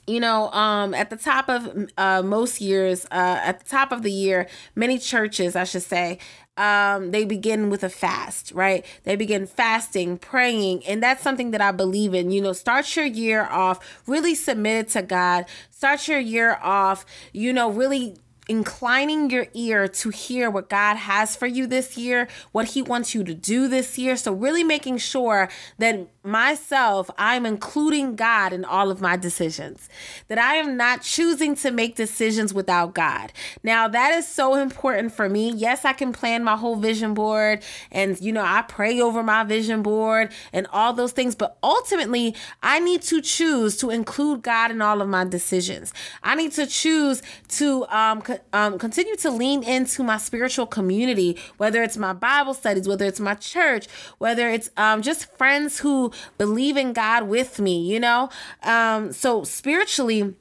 you 0.08 0.20
know 0.20 0.52
um 0.52 0.94
at 0.94 1.10
the 1.10 1.16
top 1.16 1.50
of 1.50 1.90
uh 1.98 2.22
most 2.22 2.62
years 2.62 3.06
uh 3.06 3.40
at 3.44 3.60
the 3.60 3.66
top 3.66 3.92
of 3.92 4.04
the 4.04 4.12
year 4.12 4.48
many 4.76 4.98
churches 4.98 5.56
i 5.56 5.64
should 5.64 5.82
say 5.82 6.20
um 6.58 7.12
they 7.12 7.26
begin 7.26 7.70
with 7.70 7.84
a 7.84 7.90
fast 7.90 8.52
right? 8.54 8.86
They 9.04 9.16
begin 9.16 9.46
fasting 9.46 10.18
praying 10.18 10.86
and 10.86 11.04
that's 11.04 11.22
something 11.22 11.52
that 11.52 11.62
i 11.62 11.72
believe 11.72 12.14
in. 12.14 12.32
You 12.32 12.42
know 12.42 12.54
start 12.54 12.96
your 12.96 13.06
year 13.06 13.46
off 13.46 13.80
really 14.08 14.36
submitted 14.36 14.90
to 14.94 15.02
god. 15.02 15.46
Start 15.72 16.08
your 16.08 16.20
year 16.20 16.58
off 16.62 17.06
you 17.34 17.52
know 17.52 17.70
really 17.70 18.16
inclining 18.48 19.30
your 19.30 19.48
ear 19.54 19.88
to 19.88 20.10
hear 20.10 20.50
what 20.50 20.70
God 20.70 20.98
has 20.98 21.36
for 21.36 21.48
you 21.48 21.66
this 21.68 21.98
year, 21.98 22.28
what 22.52 22.70
He 22.70 22.82
wants 22.82 23.16
you 23.16 23.24
to 23.24 23.34
do 23.34 23.68
this 23.68 23.98
year. 23.98 24.16
So, 24.16 24.34
really 24.34 24.64
making 24.64 24.98
sure 24.98 25.50
that 25.80 26.08
myself, 26.26 27.10
I'm 27.18 27.46
including 27.46 28.16
God 28.16 28.52
in 28.52 28.66
all 28.66 28.90
of 28.90 29.02
my 29.02 29.16
decisions, 29.16 29.88
that 30.28 30.38
I 30.38 30.56
am 30.56 30.76
not 30.76 31.02
choosing 31.04 31.56
to 31.58 31.72
make 31.72 31.96
decisions 31.96 32.54
without 32.54 32.94
God. 32.96 33.32
Now, 33.64 33.88
that 33.88 34.14
is 34.14 34.28
so 34.28 34.56
important 34.56 35.14
for 35.14 35.30
me. 35.30 35.52
Yes, 35.52 35.86
I 35.86 35.94
can 35.94 36.12
plan 36.12 36.44
my 36.44 36.56
whole 36.56 36.76
vision 36.76 37.14
board 37.14 37.64
and, 37.92 38.20
you 38.20 38.32
know, 38.32 38.44
I 38.44 38.64
pray 38.64 39.00
over 39.00 39.22
my 39.22 39.44
vision 39.44 39.84
board 39.84 40.32
and 40.52 40.68
all 40.74 40.94
those 40.94 41.12
things, 41.12 41.36
but 41.36 41.58
ultimately, 41.64 42.36
I 42.64 42.80
need 42.80 43.02
to 43.04 43.22
choose 43.22 43.78
to 43.78 43.90
include 43.90 44.42
God 44.42 44.72
in 44.72 44.82
all 44.82 45.02
of 45.02 45.08
my 45.08 45.26
decisions. 45.26 45.94
I 46.24 46.36
need 46.36 46.52
to 46.54 46.66
choose 46.66 47.22
to 47.50 47.86
um, 47.90 48.22
co- 48.22 48.40
um, 48.52 48.80
continue 48.80 49.16
to 49.18 49.30
lean 49.30 49.64
into 49.64 50.04
my 50.04 50.18
spiritual 50.18 50.66
community, 50.66 51.38
whether 51.58 51.84
it's 51.84 51.98
my 51.98 52.14
Bible 52.14 52.54
studies, 52.54 52.88
whether 52.88 53.06
it's 53.06 53.20
my 53.20 53.36
church, 53.36 53.88
whether 54.18 54.50
it's 54.50 54.70
um, 54.78 55.02
just 55.02 55.32
friends 55.38 55.80
who 55.80 56.12
believe 56.38 56.78
in 56.78 56.94
God 56.94 57.28
with 57.28 57.60
me, 57.60 57.82
you 57.92 58.00
know? 58.00 58.30
Um, 58.64 59.12
so 59.12 59.44
spiritually, 59.44 60.36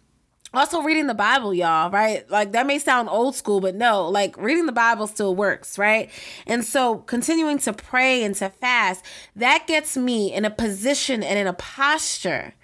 also 0.55 0.83
reading 0.83 1.09
the 1.09 1.15
bible 1.15 1.53
y'all 1.53 1.91
right? 1.91 2.29
Like 2.31 2.53
that 2.53 2.67
may 2.67 2.79
sound 2.79 3.09
old 3.09 3.35
school 3.35 3.61
but 3.61 3.75
no 3.75 4.09
like 4.09 4.37
reading 4.37 4.67
the 4.67 4.73
bible 4.73 5.07
still 5.07 5.35
works 5.35 5.79
right? 5.79 6.11
And 6.47 6.65
so 6.65 6.99
continuing 6.99 7.59
to 7.59 7.73
pray 7.73 8.23
and 8.23 8.35
to 8.37 8.51
fast 8.51 9.05
that 9.37 9.67
gets 9.67 9.97
me 9.97 10.33
in 10.33 10.45
a 10.45 10.51
position 10.51 11.23
and 11.23 11.39
in 11.39 11.47
a 11.47 11.53
posture 11.53 12.55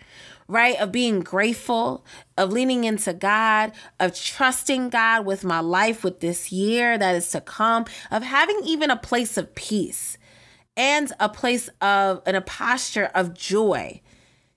right 0.51 0.77
of 0.81 0.91
being 0.91 1.21
grateful 1.21 2.05
of 2.37 2.53
leaning 2.53 2.83
into 2.83 3.13
god 3.13 3.71
of 4.01 4.15
trusting 4.15 4.89
god 4.89 5.25
with 5.25 5.45
my 5.45 5.61
life 5.61 6.03
with 6.03 6.19
this 6.21 6.51
year 6.51 6.99
that 6.99 7.15
is 7.15 7.31
to 7.31 7.41
come 7.41 7.85
of 8.11 8.25
having 8.25 8.61
even 8.65 8.91
a 8.91 8.97
place 8.97 9.37
of 9.37 9.55
peace 9.55 10.19
and 10.81 11.13
a 11.21 11.29
place 11.29 11.69
of 11.83 12.23
and 12.25 12.39
a 12.39 12.41
posture 12.41 13.11
of 13.15 13.35
joy. 13.35 14.01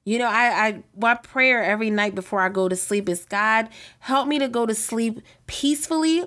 You 0.06 0.20
know, 0.20 0.28
I, 0.28 0.68
I 0.68 0.84
my 0.98 1.16
prayer 1.16 1.62
every 1.62 1.90
night 1.90 2.16
before 2.16 2.40
I 2.40 2.48
go 2.48 2.70
to 2.70 2.78
sleep 2.78 3.10
is 3.10 3.26
God, 3.26 3.68
help 4.00 4.30
me 4.30 4.40
to 4.40 4.48
go 4.48 4.66
to 4.66 4.74
sleep 4.74 5.20
peacefully 5.48 6.24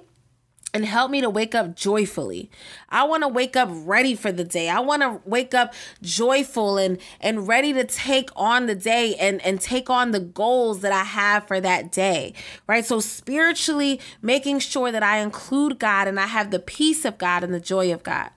and 0.74 0.84
help 0.84 1.10
me 1.10 1.22
to 1.22 1.30
wake 1.30 1.54
up 1.54 1.74
joyfully. 1.74 2.50
I 2.90 3.04
want 3.04 3.22
to 3.22 3.28
wake 3.28 3.56
up 3.56 3.70
ready 3.72 4.14
for 4.14 4.30
the 4.30 4.44
day. 4.44 4.68
I 4.68 4.80
want 4.80 5.00
to 5.00 5.22
wake 5.24 5.54
up 5.54 5.72
joyful 6.02 6.76
and 6.76 6.98
and 7.18 7.48
ready 7.48 7.72
to 7.72 7.84
take 7.84 8.28
on 8.36 8.66
the 8.66 8.74
day 8.74 9.14
and 9.14 9.40
and 9.46 9.58
take 9.58 9.88
on 9.88 10.10
the 10.10 10.20
goals 10.20 10.80
that 10.80 10.92
I 10.92 11.04
have 11.04 11.46
for 11.46 11.58
that 11.58 11.90
day. 11.90 12.34
Right? 12.66 12.84
So 12.84 13.00
spiritually 13.00 13.98
making 14.20 14.58
sure 14.58 14.92
that 14.92 15.02
I 15.02 15.20
include 15.20 15.78
God 15.78 16.06
and 16.06 16.20
I 16.20 16.26
have 16.26 16.50
the 16.50 16.58
peace 16.58 17.06
of 17.06 17.16
God 17.16 17.42
and 17.42 17.54
the 17.54 17.60
joy 17.60 17.90
of 17.94 18.02
God. 18.02 18.28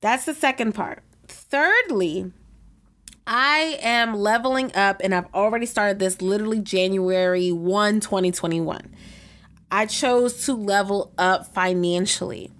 That's 0.00 0.24
the 0.24 0.34
second 0.34 0.74
part. 0.74 1.02
Thirdly, 1.26 2.32
I 3.26 3.78
am 3.82 4.14
leveling 4.14 4.74
up 4.74 5.00
and 5.02 5.14
I've 5.14 5.32
already 5.34 5.66
started 5.66 5.98
this 5.98 6.22
literally 6.22 6.60
January 6.60 7.50
1, 7.50 8.00
2021. 8.00 8.94
I 9.70 9.86
chose 9.86 10.44
to 10.44 10.54
level 10.54 11.12
up 11.18 11.46
financially. 11.46 12.52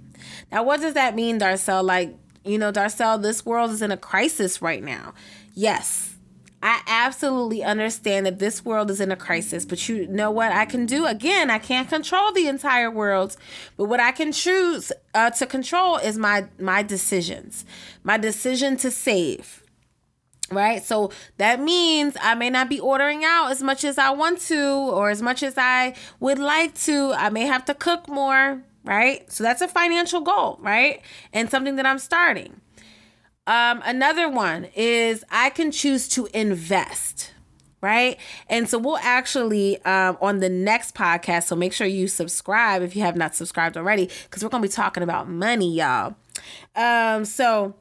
Now, 0.50 0.64
what 0.64 0.80
does 0.80 0.94
that 0.94 1.14
mean, 1.14 1.38
Darcel? 1.38 1.84
Like, 1.84 2.16
you 2.44 2.58
know, 2.58 2.72
Darcel, 2.72 3.20
this 3.20 3.46
world 3.46 3.70
is 3.70 3.82
in 3.82 3.92
a 3.92 3.96
crisis 3.96 4.60
right 4.60 4.82
now. 4.82 5.14
Yes, 5.54 6.15
I 6.62 6.80
absolutely 6.86 7.62
understand 7.62 8.26
that 8.26 8.38
this 8.38 8.64
world 8.64 8.90
is 8.90 9.00
in 9.00 9.12
a 9.12 9.16
crisis, 9.16 9.64
but 9.64 9.88
you 9.88 10.06
know 10.08 10.30
what 10.30 10.52
I 10.52 10.64
can 10.64 10.86
do? 10.86 11.06
Again, 11.06 11.50
I 11.50 11.58
can't 11.58 11.88
control 11.88 12.32
the 12.32 12.48
entire 12.48 12.90
world, 12.90 13.36
but 13.76 13.84
what 13.84 14.00
I 14.00 14.10
can 14.10 14.32
choose 14.32 14.90
uh, 15.14 15.30
to 15.30 15.46
control 15.46 15.96
is 15.98 16.16
my 16.16 16.46
my 16.58 16.82
decisions. 16.82 17.64
My 18.04 18.16
decision 18.16 18.76
to 18.78 18.90
save, 18.90 19.62
right? 20.50 20.82
So 20.82 21.12
that 21.36 21.60
means 21.60 22.16
I 22.20 22.34
may 22.34 22.50
not 22.50 22.70
be 22.70 22.80
ordering 22.80 23.22
out 23.24 23.50
as 23.50 23.62
much 23.62 23.84
as 23.84 23.98
I 23.98 24.10
want 24.10 24.40
to 24.42 24.64
or 24.64 25.10
as 25.10 25.20
much 25.20 25.42
as 25.42 25.58
I 25.58 25.94
would 26.20 26.38
like 26.38 26.74
to. 26.84 27.12
I 27.12 27.28
may 27.28 27.46
have 27.46 27.66
to 27.66 27.74
cook 27.74 28.08
more, 28.08 28.62
right? 28.82 29.30
So 29.30 29.44
that's 29.44 29.60
a 29.60 29.68
financial 29.68 30.22
goal, 30.22 30.58
right? 30.62 31.02
And 31.34 31.50
something 31.50 31.76
that 31.76 31.86
I'm 31.86 31.98
starting. 31.98 32.60
Um, 33.46 33.82
another 33.84 34.28
one 34.28 34.68
is 34.74 35.24
I 35.30 35.50
can 35.50 35.70
choose 35.70 36.08
to 36.10 36.28
invest 36.34 37.32
right? 37.82 38.18
And 38.48 38.68
so 38.68 38.78
we'll 38.78 38.98
actually 38.98 39.80
um, 39.84 40.18
on 40.20 40.40
the 40.40 40.48
next 40.48 40.94
podcast. 40.94 41.44
So 41.44 41.54
make 41.56 41.72
sure 41.72 41.86
you 41.86 42.08
subscribe 42.08 42.82
if 42.82 42.96
you 42.96 43.02
have 43.02 43.16
not 43.16 43.34
subscribed 43.36 43.76
already, 43.76 44.10
because 44.24 44.42
we're 44.42 44.48
gonna 44.48 44.62
be 44.62 44.68
talking 44.68 45.02
about 45.02 45.28
money, 45.28 45.72
y'all. 45.74 46.16
Um, 46.74 47.24
so 47.24 47.74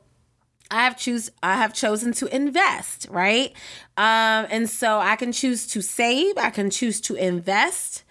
I 0.69 0.83
have 0.83 0.97
choose 0.97 1.31
I 1.41 1.55
have 1.55 1.73
chosen 1.73 2.11
to 2.13 2.27
invest, 2.27 3.07
right? 3.09 3.51
Um, 3.97 4.47
and 4.49 4.69
so 4.69 4.99
I 4.99 5.15
can 5.15 5.31
choose 5.31 5.65
to 5.67 5.81
save, 5.81 6.37
I 6.37 6.49
can 6.49 6.69
choose 6.69 6.99
to 7.01 7.15
invest, 7.15 8.03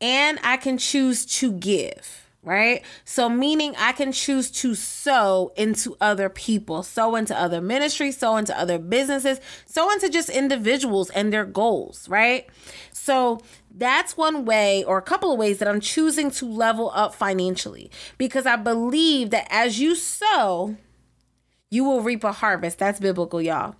and 0.00 0.38
I 0.42 0.56
can 0.56 0.78
choose 0.78 1.24
to 1.38 1.52
give 1.52 2.23
right? 2.44 2.84
So, 3.04 3.28
meaning 3.28 3.74
I 3.78 3.92
can 3.92 4.12
choose 4.12 4.50
to 4.52 4.74
sow 4.74 5.52
into 5.56 5.96
other 6.00 6.28
people, 6.28 6.82
sow 6.82 7.16
into 7.16 7.38
other 7.38 7.60
ministries, 7.60 8.18
sow 8.18 8.36
into 8.36 8.58
other 8.58 8.78
businesses, 8.78 9.40
sow 9.66 9.90
into 9.90 10.08
just 10.08 10.28
individuals 10.28 11.10
and 11.10 11.32
their 11.32 11.44
goals, 11.44 12.08
right? 12.08 12.46
So, 12.92 13.40
that's 13.76 14.16
one 14.16 14.44
way 14.44 14.84
or 14.84 14.98
a 14.98 15.02
couple 15.02 15.32
of 15.32 15.38
ways 15.38 15.58
that 15.58 15.68
I'm 15.68 15.80
choosing 15.80 16.30
to 16.32 16.46
level 16.46 16.92
up 16.94 17.14
financially 17.14 17.90
because 18.18 18.46
I 18.46 18.56
believe 18.56 19.30
that 19.30 19.48
as 19.50 19.80
you 19.80 19.96
sow, 19.96 20.76
you 21.74 21.84
will 21.84 22.00
reap 22.00 22.22
a 22.22 22.32
harvest. 22.32 22.78
That's 22.78 23.00
biblical, 23.00 23.42
y'all. 23.42 23.74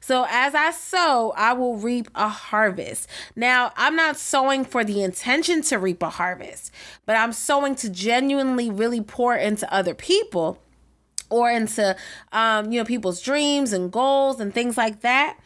So 0.00 0.26
as 0.30 0.54
I 0.54 0.70
sow, 0.70 1.32
I 1.36 1.52
will 1.52 1.76
reap 1.76 2.08
a 2.14 2.28
harvest. 2.28 3.08
Now, 3.34 3.72
I'm 3.76 3.96
not 3.96 4.16
sowing 4.16 4.64
for 4.64 4.84
the 4.84 5.02
intention 5.02 5.62
to 5.62 5.78
reap 5.78 6.02
a 6.02 6.10
harvest, 6.10 6.72
but 7.06 7.16
I'm 7.16 7.32
sowing 7.32 7.74
to 7.76 7.90
genuinely 7.90 8.70
really 8.70 9.00
pour 9.00 9.34
into 9.34 9.72
other 9.72 9.94
people 9.94 10.62
or 11.28 11.50
into 11.50 11.96
um, 12.32 12.72
you 12.72 12.80
know 12.80 12.84
people's 12.84 13.20
dreams 13.20 13.72
and 13.72 13.92
goals 13.92 14.40
and 14.40 14.52
things 14.52 14.76
like 14.76 15.00
that 15.00 15.38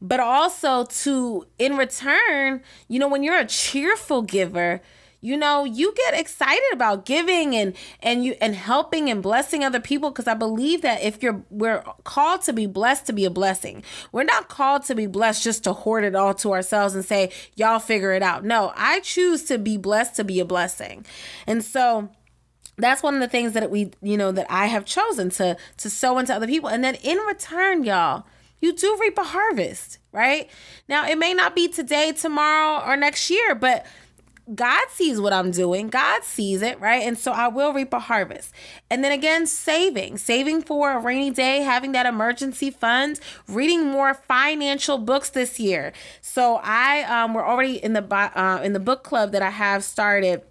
but 0.00 0.18
also 0.20 0.84
to 0.84 1.46
in 1.58 1.76
return 1.76 2.60
you 2.88 2.98
know 2.98 3.06
when 3.06 3.22
you're 3.22 3.38
a 3.38 3.46
cheerful 3.46 4.22
giver 4.22 4.80
you 5.20 5.36
know 5.36 5.64
you 5.64 5.92
get 5.94 6.14
excited 6.14 6.72
about 6.72 7.04
giving 7.04 7.54
and 7.54 7.74
and 8.00 8.24
you 8.24 8.36
and 8.40 8.54
helping 8.54 9.10
and 9.10 9.22
blessing 9.22 9.64
other 9.64 9.80
people 9.80 10.10
because 10.10 10.26
i 10.26 10.34
believe 10.34 10.82
that 10.82 11.02
if 11.02 11.22
you're 11.22 11.42
we're 11.50 11.82
called 12.04 12.42
to 12.42 12.52
be 12.52 12.66
blessed 12.66 13.06
to 13.06 13.12
be 13.12 13.24
a 13.24 13.30
blessing. 13.30 13.82
We're 14.12 14.24
not 14.24 14.48
called 14.48 14.84
to 14.84 14.94
be 14.94 15.06
blessed 15.06 15.42
just 15.42 15.64
to 15.64 15.72
hoard 15.72 16.04
it 16.04 16.14
all 16.14 16.34
to 16.34 16.52
ourselves 16.52 16.94
and 16.94 17.04
say 17.04 17.30
y'all 17.56 17.78
figure 17.78 18.12
it 18.12 18.22
out. 18.22 18.44
No 18.44 18.72
i 18.76 19.00
choose 19.00 19.44
to 19.44 19.58
be 19.58 19.76
blessed 19.76 20.16
to 20.16 20.24
be 20.24 20.40
a 20.40 20.44
blessing. 20.44 21.04
And 21.46 21.64
so 21.64 22.10
that's 22.76 23.02
one 23.02 23.14
of 23.14 23.20
the 23.20 23.28
things 23.28 23.52
that 23.54 23.70
we 23.70 23.90
you 24.00 24.16
know 24.16 24.30
that 24.30 24.46
i 24.48 24.66
have 24.66 24.84
chosen 24.84 25.30
to 25.30 25.56
to 25.78 25.90
sow 25.90 26.18
into 26.18 26.34
other 26.34 26.46
people. 26.46 26.68
And 26.68 26.82
then 26.82 26.94
in 26.96 27.18
return 27.18 27.84
y'all 27.84 28.24
you 28.60 28.72
do 28.72 28.96
reap 29.00 29.18
a 29.18 29.24
harvest 29.24 29.98
right? 30.10 30.48
Now 30.88 31.06
it 31.06 31.18
may 31.18 31.34
not 31.34 31.54
be 31.54 31.68
today 31.68 32.12
tomorrow 32.12 32.84
or 32.84 32.96
next 32.96 33.30
year 33.30 33.54
but 33.54 33.86
God 34.54 34.88
sees 34.90 35.20
what 35.20 35.32
I'm 35.32 35.50
doing. 35.50 35.88
God 35.88 36.24
sees 36.24 36.62
it, 36.62 36.80
right? 36.80 37.02
And 37.02 37.18
so 37.18 37.32
I 37.32 37.48
will 37.48 37.72
reap 37.72 37.92
a 37.92 37.98
harvest. 37.98 38.52
And 38.90 39.04
then 39.04 39.12
again, 39.12 39.46
saving, 39.46 40.18
saving 40.18 40.62
for 40.62 40.92
a 40.92 40.98
rainy 40.98 41.30
day, 41.30 41.60
having 41.60 41.92
that 41.92 42.06
emergency 42.06 42.70
fund, 42.70 43.20
reading 43.46 43.86
more 43.86 44.14
financial 44.14 44.98
books 44.98 45.30
this 45.30 45.60
year. 45.60 45.92
So 46.20 46.60
I 46.62 47.02
um 47.02 47.34
we're 47.34 47.46
already 47.46 47.76
in 47.82 47.92
the 47.92 48.02
uh, 48.14 48.60
in 48.62 48.72
the 48.72 48.80
book 48.80 49.02
club 49.02 49.32
that 49.32 49.42
I 49.42 49.50
have 49.50 49.84
started 49.84 50.42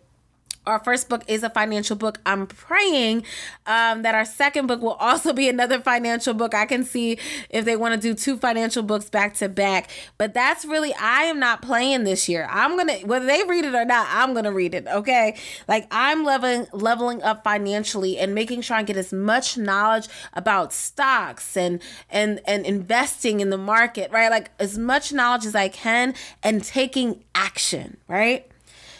our 0.67 0.79
first 0.79 1.09
book 1.09 1.23
is 1.27 1.43
a 1.43 1.49
financial 1.49 1.95
book. 1.95 2.19
I'm 2.25 2.45
praying 2.45 3.23
um, 3.65 4.01
that 4.03 4.13
our 4.13 4.25
second 4.25 4.67
book 4.67 4.81
will 4.81 4.93
also 4.93 5.33
be 5.33 5.49
another 5.49 5.79
financial 5.79 6.33
book. 6.33 6.53
I 6.53 6.65
can 6.65 6.83
see 6.83 7.17
if 7.49 7.65
they 7.65 7.75
want 7.75 7.95
to 7.95 7.99
do 7.99 8.13
two 8.13 8.37
financial 8.37 8.83
books 8.83 9.09
back 9.09 9.33
to 9.35 9.49
back. 9.49 9.89
But 10.17 10.33
that's 10.33 10.65
really, 10.65 10.93
I 10.95 11.23
am 11.23 11.39
not 11.39 11.61
playing 11.61 12.03
this 12.03 12.27
year. 12.27 12.47
I'm 12.51 12.75
going 12.75 12.87
to, 12.87 13.05
whether 13.05 13.25
they 13.25 13.43
read 13.43 13.65
it 13.65 13.73
or 13.73 13.85
not, 13.85 14.07
I'm 14.09 14.33
going 14.33 14.45
to 14.45 14.51
read 14.51 14.75
it. 14.75 14.87
Okay. 14.87 15.37
Like 15.67 15.87
I'm 15.89 16.23
leveling, 16.23 16.67
leveling 16.73 17.23
up 17.23 17.43
financially 17.43 18.17
and 18.17 18.35
making 18.35 18.61
sure 18.61 18.77
I 18.77 18.83
get 18.83 18.97
as 18.97 19.13
much 19.13 19.57
knowledge 19.57 20.07
about 20.33 20.73
stocks 20.73 21.55
and, 21.55 21.81
and, 22.09 22.41
and 22.45 22.65
investing 22.65 23.39
in 23.39 23.49
the 23.49 23.57
market, 23.57 24.11
right? 24.11 24.29
Like 24.29 24.51
as 24.59 24.77
much 24.77 25.13
knowledge 25.13 25.45
as 25.45 25.55
I 25.55 25.69
can 25.69 26.13
and 26.43 26.63
taking 26.63 27.23
action, 27.33 27.97
right? 28.07 28.49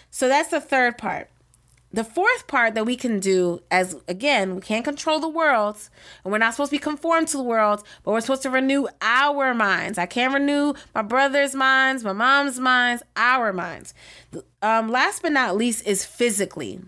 So 0.10 0.28
that's 0.28 0.50
the 0.50 0.62
third 0.62 0.98
part 0.98 1.30
the 1.92 2.04
fourth 2.04 2.48
part 2.48 2.76
that 2.76 2.86
we 2.86 2.96
can 2.96 3.20
do 3.20 3.62
as 3.72 3.96
again 4.08 4.56
we 4.56 4.62
can't 4.62 4.84
control 4.84 5.20
the 5.20 5.30
world 5.30 5.78
and 6.24 6.32
we're 6.32 6.38
not 6.38 6.54
supposed 6.54 6.70
to 6.70 6.76
be 6.76 6.80
conformed 6.80 7.28
to 7.30 7.38
the 7.38 7.44
world 7.44 7.84
but 8.04 8.12
we're 8.12 8.22
supposed 8.22 8.44
to 8.44 8.50
renew 8.50 8.88
our 9.02 9.54
minds. 9.54 9.98
I 9.98 10.06
can't 10.06 10.34
renew 10.34 10.74
my 10.94 11.02
brother's 11.02 11.56
minds 11.56 12.04
my 12.04 12.14
mom's 12.14 12.60
minds 12.60 13.04
our 13.16 13.54
minds. 13.54 13.94
Um, 14.62 14.90
last 14.90 15.22
but 15.22 15.32
not 15.32 15.56
least 15.56 15.88
is 15.88 16.06
physically. 16.06 16.82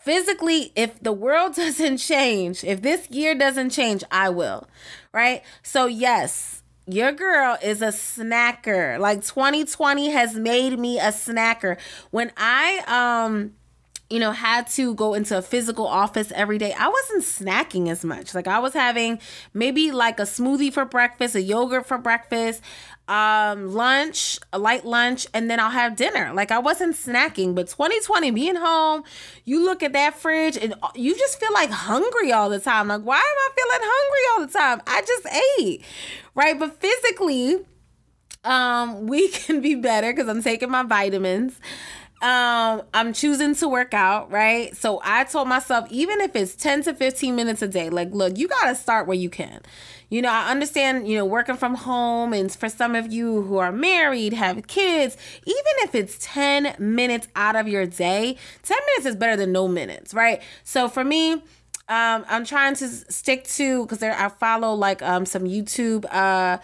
Physically 0.00 0.72
if 0.74 1.00
the 1.00 1.12
world 1.12 1.54
doesn't 1.56 1.98
change 1.98 2.64
if 2.64 2.82
this 2.82 3.08
year 3.10 3.34
doesn't 3.34 3.70
change 3.70 4.02
i 4.10 4.28
will 4.28 4.68
right? 5.12 5.42
So 5.62 5.86
yes 5.86 6.62
your 6.86 7.12
girl 7.12 7.56
is 7.62 7.80
a 7.80 7.86
snacker. 7.86 8.98
Like 8.98 9.24
2020 9.24 10.10
has 10.10 10.34
made 10.34 10.78
me 10.78 10.98
a 10.98 11.04
snacker. 11.04 11.78
When 12.10 12.30
i 12.36 12.82
um 12.86 13.54
you 14.10 14.20
know, 14.20 14.32
had 14.32 14.66
to 14.66 14.94
go 14.94 15.14
into 15.14 15.36
a 15.36 15.42
physical 15.42 15.86
office 15.86 16.30
every 16.34 16.58
day, 16.58 16.74
I 16.78 16.88
wasn't 16.88 17.24
snacking 17.24 17.88
as 17.88 18.04
much. 18.04 18.34
Like 18.34 18.46
I 18.46 18.58
was 18.58 18.74
having 18.74 19.18
maybe 19.54 19.90
like 19.92 20.20
a 20.20 20.24
smoothie 20.24 20.72
for 20.72 20.84
breakfast, 20.84 21.34
a 21.34 21.42
yogurt 21.42 21.86
for 21.86 21.96
breakfast, 21.96 22.60
um, 23.08 23.72
lunch, 23.72 24.38
a 24.52 24.58
light 24.58 24.84
lunch, 24.84 25.26
and 25.32 25.50
then 25.50 25.58
I'll 25.58 25.70
have 25.70 25.96
dinner. 25.96 26.32
Like 26.34 26.50
I 26.50 26.58
wasn't 26.58 26.96
snacking, 26.96 27.54
but 27.54 27.68
2020 27.68 28.30
being 28.30 28.56
home, 28.56 29.04
you 29.44 29.64
look 29.64 29.82
at 29.82 29.94
that 29.94 30.14
fridge 30.14 30.58
and 30.58 30.74
you 30.94 31.16
just 31.16 31.40
feel 31.40 31.52
like 31.52 31.70
hungry 31.70 32.30
all 32.30 32.50
the 32.50 32.60
time. 32.60 32.88
Like, 32.88 33.02
why 33.02 33.16
am 33.16 33.22
I 33.22 33.48
feeling 33.56 33.90
hungry 33.90 34.20
all 34.32 34.46
the 34.46 34.52
time? 34.52 34.82
I 34.86 35.00
just 35.00 35.26
ate. 35.60 35.84
Right? 36.34 36.58
But 36.58 36.78
physically, 36.80 37.64
um, 38.44 39.06
we 39.06 39.28
can 39.32 39.60
be 39.62 39.74
better 39.74 40.12
because 40.12 40.28
I'm 40.28 40.42
taking 40.42 40.70
my 40.70 40.82
vitamins 40.82 41.58
um 42.24 42.80
i'm 42.94 43.12
choosing 43.12 43.54
to 43.54 43.68
work 43.68 43.92
out 43.92 44.30
right? 44.30 44.74
So 44.74 45.00
i 45.04 45.24
told 45.24 45.46
myself 45.46 45.86
even 45.90 46.20
if 46.22 46.34
it's 46.34 46.56
10 46.56 46.84
to 46.84 46.94
15 46.94 47.36
minutes 47.36 47.60
a 47.60 47.68
day 47.68 47.90
like 47.90 48.10
look 48.12 48.38
you 48.38 48.48
got 48.48 48.68
to 48.68 48.74
start 48.74 49.06
where 49.06 49.16
you 49.16 49.28
can. 49.28 49.60
You 50.08 50.22
know 50.22 50.30
i 50.30 50.50
understand 50.50 51.06
you 51.06 51.18
know 51.18 51.24
working 51.26 51.56
from 51.56 51.74
home 51.74 52.32
and 52.32 52.50
for 52.50 52.68
some 52.68 52.94
of 52.94 53.12
you 53.12 53.42
who 53.42 53.58
are 53.58 53.72
married 53.72 54.32
have 54.32 54.66
kids 54.66 55.16
even 55.44 55.72
if 55.78 55.94
it's 55.94 56.16
10 56.20 56.76
minutes 56.78 57.28
out 57.36 57.56
of 57.56 57.68
your 57.68 57.84
day 57.84 58.38
10 58.62 58.78
minutes 58.86 59.06
is 59.06 59.16
better 59.16 59.36
than 59.36 59.52
no 59.52 59.68
minutes 59.68 60.14
right? 60.14 60.40
So 60.62 60.88
for 60.88 61.04
me 61.04 61.32
um 61.32 62.24
i'm 62.30 62.46
trying 62.46 62.74
to 62.74 62.88
stick 62.88 63.44
to 63.44 63.82
because 63.84 63.98
there 63.98 64.18
i 64.18 64.28
follow 64.30 64.72
like 64.72 65.02
um 65.02 65.26
some 65.26 65.42
youtube 65.44 66.06
uh 66.10 66.56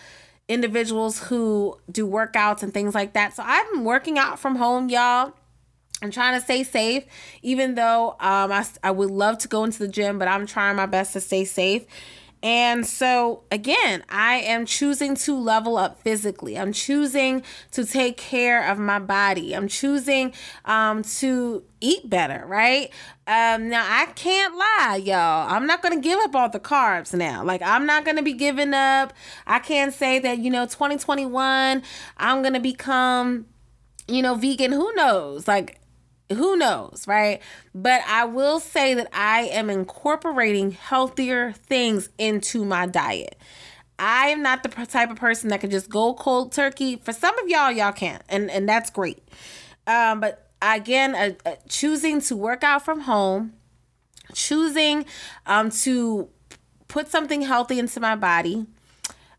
individuals 0.51 1.21
who 1.25 1.79
do 1.91 2.07
workouts 2.07 2.65
and 2.65 2.75
things 2.75 2.93
like 2.93 3.13
that. 3.13 3.35
So 3.35 3.45
been 3.73 3.85
working 3.85 4.19
out 4.19 4.39
from 4.39 4.57
home 4.57 4.89
y'all 4.89 5.33
I'm 6.03 6.11
trying 6.11 6.39
to 6.39 6.45
stay 6.45 6.63
safe, 6.63 7.05
even 7.43 7.75
though 7.75 8.11
um, 8.21 8.53
I, 8.53 8.67
I 8.83 8.91
would 8.91 9.11
love 9.11 9.39
to 9.39 9.49
go 9.49 9.65
into 9.65 9.81
the 9.81 9.89
gym, 9.89 10.19
but 10.19 10.29
I'm 10.29 10.47
trying 10.47 10.77
my 10.77 10.87
best 10.87 11.13
to 11.13 11.21
stay 11.21 11.45
safe. 11.45 11.85
And 12.43 12.87
so, 12.87 13.43
again, 13.51 14.03
I 14.09 14.37
am 14.37 14.65
choosing 14.65 15.15
to 15.17 15.39
level 15.39 15.77
up 15.77 16.01
physically. 16.01 16.59
I'm 16.59 16.73
choosing 16.73 17.43
to 17.73 17.85
take 17.85 18.17
care 18.17 18.67
of 18.67 18.79
my 18.79 18.99
body. 18.99 19.55
I'm 19.55 19.69
choosing 19.69 20.33
um, 20.65 21.03
to 21.03 21.63
eat 21.83 22.09
better, 22.09 22.45
right? 22.47 22.91
Um, 23.27 23.69
now, 23.69 23.87
I 23.87 24.07
can't 24.15 24.55
lie, 24.57 25.03
y'all. 25.05 25.53
I'm 25.53 25.67
not 25.67 25.83
going 25.83 25.95
to 25.95 26.01
give 26.01 26.19
up 26.21 26.35
all 26.35 26.49
the 26.49 26.61
carbs 26.61 27.13
now. 27.13 27.45
Like, 27.45 27.61
I'm 27.61 27.85
not 27.85 28.07
going 28.07 28.17
to 28.17 28.23
be 28.23 28.33
giving 28.33 28.73
up. 28.73 29.13
I 29.47 29.59
can't 29.59 29.93
say 29.93 30.19
that, 30.21 30.39
you 30.39 30.51
know, 30.51 30.65
2021, 30.65 31.83
I'm 32.17 32.41
going 32.41 32.55
to 32.55 32.61
become, 32.61 33.47
you 34.09 34.23
know, 34.23 34.35
vegan. 34.35 34.73
Who 34.73 34.95
knows? 34.95 35.47
Like, 35.47 35.80
who 36.33 36.57
knows, 36.57 37.05
right? 37.07 37.41
But 37.75 38.03
I 38.07 38.25
will 38.25 38.61
say 38.61 38.95
that 38.95 39.09
I 39.13 39.43
am 39.43 39.69
incorporating 39.69 40.73
healthier 40.73 41.53
things 41.53 42.09
into 42.19 42.65
my 42.65 42.87
diet. 42.87 43.37
I 43.99 44.29
am 44.29 44.43
not 44.43 44.63
the 44.63 44.69
type 44.87 45.11
of 45.11 45.17
person 45.17 45.51
that 45.51 45.61
can 45.61 45.71
just 45.71 45.91
go 45.91 46.15
cold 46.15 46.53
turkey. 46.53 46.97
For 46.97 47.13
some 47.13 47.39
of 47.39 47.49
y'all, 47.49 47.71
y'all 47.71 47.93
can't, 47.93 48.23
and 48.29 48.51
and 48.51 48.69
that's 48.69 48.91
great. 48.91 49.23
Um, 49.87 50.21
but 50.21 50.51
again, 50.63 51.15
uh, 51.15 51.33
uh, 51.45 51.57
choosing 51.69 52.21
to 52.23 52.37
work 52.37 52.65
out 52.65 52.85
from 52.85 53.01
home, 53.01 53.53
choosing 54.35 55.05
um, 55.47 55.71
to 55.71 56.29
put 56.89 57.09
something 57.09 57.43
healthy 57.43 57.79
into 57.79 58.01
my 58.01 58.17
body, 58.17 58.67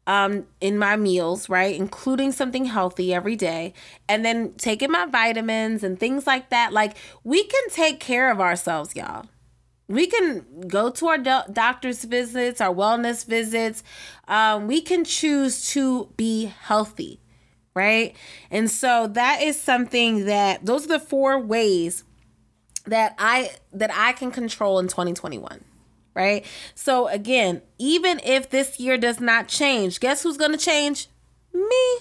um, 0.07 0.45
in 0.59 0.77
my 0.77 0.95
meals, 0.95 1.49
right? 1.49 1.75
Including 1.75 2.31
something 2.31 2.65
healthy 2.65 3.13
every 3.13 3.35
day, 3.35 3.73
and 4.09 4.25
then 4.25 4.53
taking 4.53 4.91
my 4.91 5.05
vitamins 5.05 5.83
and 5.83 5.99
things 5.99 6.25
like 6.25 6.49
that. 6.49 6.73
Like, 6.73 6.97
we 7.23 7.43
can 7.43 7.69
take 7.69 7.99
care 7.99 8.31
of 8.31 8.39
ourselves, 8.39 8.95
y'all. 8.95 9.25
We 9.87 10.07
can 10.07 10.45
go 10.67 10.89
to 10.89 11.07
our 11.07 11.17
do- 11.17 11.51
doctor's 11.51 12.03
visits, 12.05 12.61
our 12.61 12.73
wellness 12.73 13.25
visits. 13.25 13.83
Um, 14.27 14.67
we 14.67 14.81
can 14.81 15.03
choose 15.03 15.69
to 15.71 16.09
be 16.15 16.45
healthy, 16.45 17.19
right? 17.73 18.15
And 18.49 18.71
so 18.71 19.07
that 19.07 19.41
is 19.41 19.59
something 19.59 20.25
that 20.25 20.65
those 20.65 20.85
are 20.85 20.97
the 20.97 20.99
four 20.99 21.39
ways 21.39 22.05
that 22.85 23.15
I 23.19 23.51
that 23.73 23.91
I 23.93 24.13
can 24.13 24.31
control 24.31 24.79
in 24.79 24.87
2021 24.87 25.63
right? 26.13 26.45
So 26.76 27.08
again, 27.08 27.62
even 27.78 28.19
if 28.24 28.50
this 28.50 28.80
year 28.80 28.97
does 28.97 29.19
not 29.19 29.47
change, 29.47 30.00
guess 30.00 30.24
who's 30.24 30.38
going 30.38 30.52
to 30.52 30.58
change? 30.58 31.08
Me. 31.54 31.97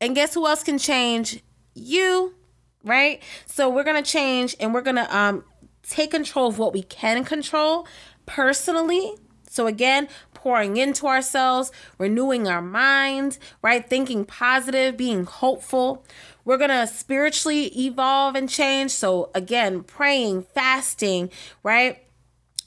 And 0.00 0.14
guess 0.14 0.34
who 0.34 0.46
else 0.46 0.62
can 0.62 0.78
change? 0.78 1.40
You, 1.74 2.34
right? 2.82 3.22
So 3.46 3.68
we're 3.68 3.84
going 3.84 4.02
to 4.02 4.10
change 4.10 4.56
and 4.58 4.72
we're 4.72 4.80
going 4.82 4.96
to 4.96 5.16
um 5.16 5.44
take 5.82 6.10
control 6.10 6.48
of 6.48 6.58
what 6.58 6.72
we 6.72 6.82
can 6.82 7.24
control 7.24 7.86
personally. 8.26 9.14
So 9.48 9.66
again, 9.66 10.08
pouring 10.32 10.76
into 10.76 11.06
ourselves, 11.06 11.72
renewing 11.98 12.46
our 12.46 12.62
mind, 12.62 13.38
right? 13.62 13.86
Thinking 13.86 14.24
positive, 14.24 14.96
being 14.96 15.24
hopeful. 15.24 16.04
We're 16.44 16.56
going 16.56 16.70
to 16.70 16.86
spiritually 16.86 17.66
evolve 17.78 18.36
and 18.36 18.48
change. 18.48 18.92
So 18.92 19.30
again, 19.34 19.82
praying, 19.82 20.44
fasting, 20.54 21.30
right? 21.62 21.98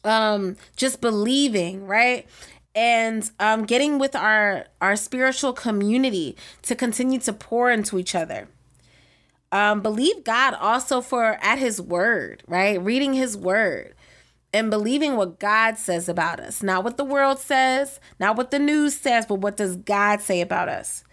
Um 0.04 0.56
just 0.76 1.02
believing 1.02 1.86
right 1.86 2.28
and 2.76 3.32
um 3.40 3.64
getting 3.66 4.00
with 4.00 4.16
our 4.16 4.66
our 4.82 4.96
spiritual 4.96 5.54
community 5.54 6.36
to 6.62 6.76
continue 6.76 7.20
to 7.20 7.34
pour 7.34 7.72
into 7.72 7.98
each 7.98 8.16
other 8.16 8.48
um 9.52 9.82
believe 9.82 10.24
god 10.24 10.54
also 10.56 11.02
for 11.02 11.38
at 11.42 11.58
his 11.58 11.82
word 11.82 12.44
right 12.48 12.82
reading 12.82 13.14
his 13.14 13.38
word 13.38 13.94
and 14.54 14.70
believing 14.70 15.16
what 15.18 15.40
God 15.40 15.78
says 15.78 16.08
about 16.08 16.40
us. 16.40 16.62
Not 16.62 16.84
what 16.84 16.98
the 16.98 17.04
world 17.04 17.40
says, 17.40 18.00
not 18.20 18.38
what 18.38 18.52
the 18.52 18.60
news 18.60 18.96
says, 18.96 19.26
but 19.26 19.40
what 19.40 19.58
does 19.58 19.78
God 19.78 20.22
say 20.22 20.42
about 20.42 20.70
us? 20.70 21.04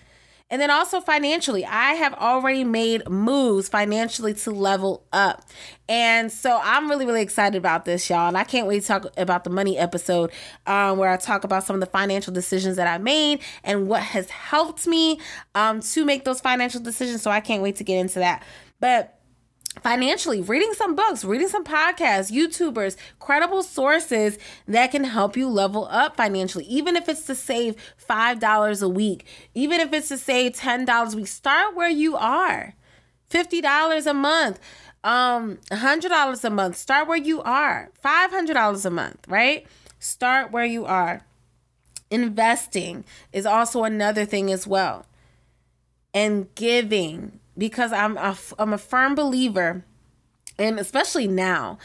And 0.50 0.60
then 0.60 0.70
also 0.70 1.00
financially, 1.00 1.64
I 1.64 1.92
have 1.92 2.12
already 2.14 2.64
made 2.64 3.08
moves 3.08 3.68
financially 3.68 4.34
to 4.34 4.50
level 4.50 5.06
up. 5.12 5.44
And 5.88 6.30
so 6.30 6.60
I'm 6.62 6.90
really, 6.90 7.06
really 7.06 7.22
excited 7.22 7.56
about 7.56 7.84
this, 7.84 8.10
y'all. 8.10 8.28
And 8.28 8.36
I 8.36 8.44
can't 8.44 8.66
wait 8.66 8.82
to 8.82 8.86
talk 8.86 9.06
about 9.16 9.44
the 9.44 9.50
money 9.50 9.78
episode 9.78 10.32
um, 10.66 10.98
where 10.98 11.08
I 11.08 11.16
talk 11.16 11.44
about 11.44 11.64
some 11.64 11.74
of 11.74 11.80
the 11.80 11.86
financial 11.86 12.32
decisions 12.32 12.76
that 12.76 12.88
I 12.88 12.98
made 12.98 13.40
and 13.62 13.86
what 13.86 14.02
has 14.02 14.28
helped 14.30 14.86
me 14.88 15.20
um, 15.54 15.80
to 15.80 16.04
make 16.04 16.24
those 16.24 16.40
financial 16.40 16.80
decisions. 16.80 17.22
So 17.22 17.30
I 17.30 17.40
can't 17.40 17.62
wait 17.62 17.76
to 17.76 17.84
get 17.84 17.98
into 17.98 18.18
that. 18.18 18.42
But 18.80 19.19
financially 19.82 20.40
reading 20.40 20.72
some 20.74 20.96
books 20.96 21.24
reading 21.24 21.46
some 21.48 21.64
podcasts 21.64 22.30
youtubers 22.30 22.96
credible 23.20 23.62
sources 23.62 24.36
that 24.66 24.90
can 24.90 25.04
help 25.04 25.36
you 25.36 25.48
level 25.48 25.86
up 25.92 26.16
financially. 26.16 26.64
Even 26.64 26.96
if 26.96 27.08
it's 27.08 27.22
to 27.22 27.36
save 27.36 27.76
five 27.96 28.40
dollars 28.40 28.82
a 28.82 28.88
week 28.88 29.24
even 29.54 29.78
if 29.80 29.92
it's 29.92 30.08
to 30.08 30.18
save 30.18 30.54
ten 30.54 30.84
dollars 30.84 31.14
a 31.14 31.18
week 31.18 31.28
start 31.28 31.76
where 31.76 31.88
you 31.88 32.16
are. 32.16 32.74
fifty 33.28 33.60
dollars 33.60 34.06
a 34.06 34.14
month 34.14 34.58
um 35.04 35.58
hundred 35.72 36.08
dollars 36.08 36.44
a 36.44 36.50
month 36.50 36.76
start 36.76 37.06
where 37.06 37.16
you 37.16 37.40
are. 37.42 37.90
five 37.94 38.32
hundred 38.32 38.54
dollars 38.54 38.84
a 38.84 38.90
month 38.90 39.24
right? 39.28 39.66
Start 40.00 40.50
where 40.50 40.64
you 40.64 40.84
are. 40.84 41.24
Investing 42.10 43.04
is 43.32 43.46
also 43.46 43.84
another 43.84 44.24
thing 44.24 44.50
as 44.50 44.66
well. 44.66 45.06
And 46.12 46.52
giving 46.56 47.38
because 47.60 47.92
I'm 47.92 48.16
a, 48.16 48.36
I'm 48.58 48.72
a 48.72 48.78
firm 48.78 49.14
believer, 49.14 49.84
and 50.58 50.80
especially 50.80 51.28
now, 51.28 51.78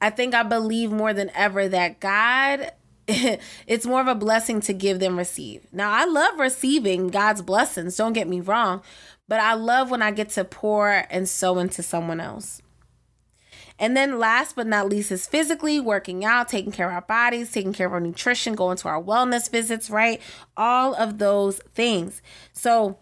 I 0.00 0.10
think 0.10 0.34
I 0.34 0.42
believe 0.42 0.90
more 0.90 1.12
than 1.12 1.30
ever 1.34 1.68
that 1.68 2.00
God 2.00 2.72
it's 3.66 3.86
more 3.86 4.02
of 4.02 4.06
a 4.06 4.14
blessing 4.14 4.60
to 4.60 4.74
give 4.74 5.00
than 5.00 5.16
receive. 5.16 5.66
Now, 5.72 5.90
I 5.90 6.04
love 6.04 6.38
receiving 6.38 7.08
God's 7.08 7.40
blessings, 7.40 7.96
don't 7.96 8.12
get 8.12 8.28
me 8.28 8.40
wrong, 8.40 8.82
but 9.28 9.40
I 9.40 9.54
love 9.54 9.90
when 9.90 10.02
I 10.02 10.10
get 10.10 10.30
to 10.30 10.44
pour 10.44 11.04
and 11.08 11.28
sow 11.28 11.58
into 11.58 11.82
someone 11.82 12.20
else. 12.20 12.60
And 13.78 13.96
then 13.96 14.18
last 14.18 14.56
but 14.56 14.66
not 14.66 14.88
least 14.88 15.12
is 15.12 15.26
physically 15.26 15.78
working 15.78 16.24
out, 16.24 16.48
taking 16.48 16.72
care 16.72 16.88
of 16.88 16.94
our 16.94 17.02
bodies, 17.02 17.52
taking 17.52 17.72
care 17.72 17.86
of 17.86 17.92
our 17.92 18.00
nutrition, 18.00 18.54
going 18.54 18.76
to 18.78 18.88
our 18.88 19.02
wellness 19.02 19.50
visits, 19.50 19.88
right? 19.88 20.20
All 20.56 20.94
of 20.94 21.18
those 21.18 21.60
things. 21.74 22.20
So 22.52 22.98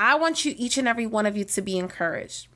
I 0.00 0.14
want 0.14 0.46
you, 0.46 0.54
each 0.56 0.78
and 0.78 0.88
every 0.88 1.06
one 1.06 1.26
of 1.26 1.36
you, 1.36 1.44
to 1.44 1.60
be 1.60 1.76
encouraged. 1.76 2.48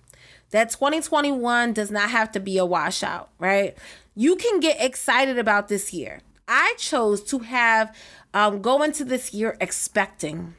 That 0.50 0.70
2021 0.70 1.74
does 1.74 1.90
not 1.90 2.09
have 2.09 2.33
to 2.33 2.40
be 2.40 2.57
a 2.57 2.64
washout, 2.64 3.28
right? 3.38 3.76
You 4.14 4.37
can 4.37 4.61
get 4.61 4.83
excited 4.83 5.38
about 5.38 5.68
this 5.68 5.92
year. 5.92 6.20
I 6.48 6.74
chose 6.78 7.22
to 7.24 7.40
have 7.40 7.94
um, 8.33 8.62
go 8.62 8.83
into 8.83 9.04
this 9.04 9.35
year 9.35 9.57
expecting 9.61 10.54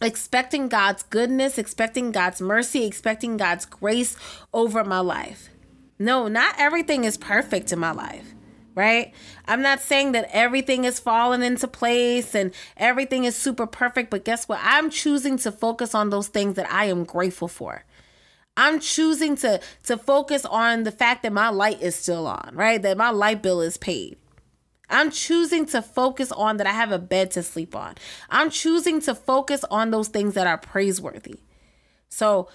expecting 0.00 0.68
God's 0.68 1.04
goodness, 1.04 1.58
expecting 1.58 2.10
God's 2.10 2.40
mercy, 2.40 2.84
expecting 2.84 3.36
God's 3.36 3.64
grace 3.64 4.16
over 4.52 4.82
my 4.82 4.98
life. 4.98 5.48
No, 5.96 6.26
not 6.26 6.56
everything 6.58 7.04
is 7.04 7.16
perfect 7.16 7.72
in 7.72 7.78
my 7.78 7.92
life 7.92 8.34
right? 8.74 9.12
I'm 9.46 9.62
not 9.62 9.80
saying 9.80 10.12
that 10.12 10.28
everything 10.32 10.84
is 10.84 11.00
falling 11.00 11.42
into 11.42 11.68
place 11.68 12.34
and 12.34 12.52
everything 12.76 13.24
is 13.24 13.36
super 13.36 13.66
perfect, 13.66 14.10
but 14.10 14.24
guess 14.24 14.48
what? 14.48 14.60
I'm 14.62 14.90
choosing 14.90 15.38
to 15.38 15.52
focus 15.52 15.94
on 15.94 16.10
those 16.10 16.28
things 16.28 16.56
that 16.56 16.70
I 16.70 16.86
am 16.86 17.04
grateful 17.04 17.48
for. 17.48 17.84
I'm 18.56 18.80
choosing 18.80 19.36
to 19.36 19.60
to 19.84 19.96
focus 19.96 20.44
on 20.44 20.82
the 20.82 20.92
fact 20.92 21.22
that 21.22 21.32
my 21.32 21.48
light 21.48 21.80
is 21.80 21.94
still 21.96 22.26
on, 22.26 22.50
right? 22.52 22.80
That 22.82 22.98
my 22.98 23.10
light 23.10 23.42
bill 23.42 23.60
is 23.60 23.76
paid. 23.76 24.18
I'm 24.90 25.10
choosing 25.10 25.64
to 25.66 25.80
focus 25.80 26.30
on 26.32 26.58
that 26.58 26.66
I 26.66 26.72
have 26.72 26.92
a 26.92 26.98
bed 26.98 27.30
to 27.32 27.42
sleep 27.42 27.74
on. 27.74 27.94
I'm 28.28 28.50
choosing 28.50 29.00
to 29.02 29.14
focus 29.14 29.64
on 29.70 29.90
those 29.90 30.08
things 30.08 30.34
that 30.34 30.46
are 30.46 30.58
praiseworthy. 30.58 31.40
So, 32.10 32.48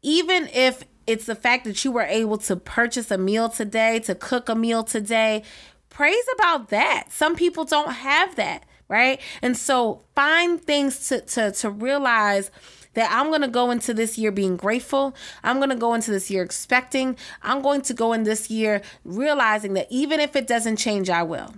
even 0.00 0.48
if 0.54 0.84
it's 1.06 1.26
the 1.26 1.34
fact 1.34 1.64
that 1.64 1.84
you 1.84 1.92
were 1.92 2.02
able 2.02 2.38
to 2.38 2.56
purchase 2.56 3.10
a 3.10 3.18
meal 3.18 3.48
today, 3.48 3.98
to 4.00 4.14
cook 4.14 4.48
a 4.48 4.54
meal 4.54 4.84
today. 4.84 5.42
Praise 5.88 6.24
about 6.34 6.68
that. 6.70 7.06
Some 7.10 7.36
people 7.36 7.64
don't 7.64 7.92
have 7.92 8.36
that, 8.36 8.64
right? 8.88 9.20
And 9.42 9.56
so 9.56 10.02
find 10.14 10.60
things 10.60 11.08
to 11.08 11.20
to 11.20 11.52
to 11.52 11.70
realize 11.70 12.50
that 12.94 13.10
I'm 13.10 13.28
going 13.28 13.40
to 13.42 13.48
go 13.48 13.70
into 13.70 13.94
this 13.94 14.18
year 14.18 14.30
being 14.30 14.56
grateful. 14.56 15.14
I'm 15.42 15.56
going 15.56 15.70
to 15.70 15.76
go 15.76 15.94
into 15.94 16.10
this 16.10 16.30
year 16.30 16.42
expecting. 16.42 17.16
I'm 17.42 17.62
going 17.62 17.80
to 17.82 17.94
go 17.94 18.12
in 18.12 18.24
this 18.24 18.50
year 18.50 18.82
realizing 19.04 19.72
that 19.74 19.86
even 19.90 20.20
if 20.20 20.36
it 20.36 20.46
doesn't 20.46 20.76
change, 20.76 21.08
I 21.08 21.22
will. 21.22 21.54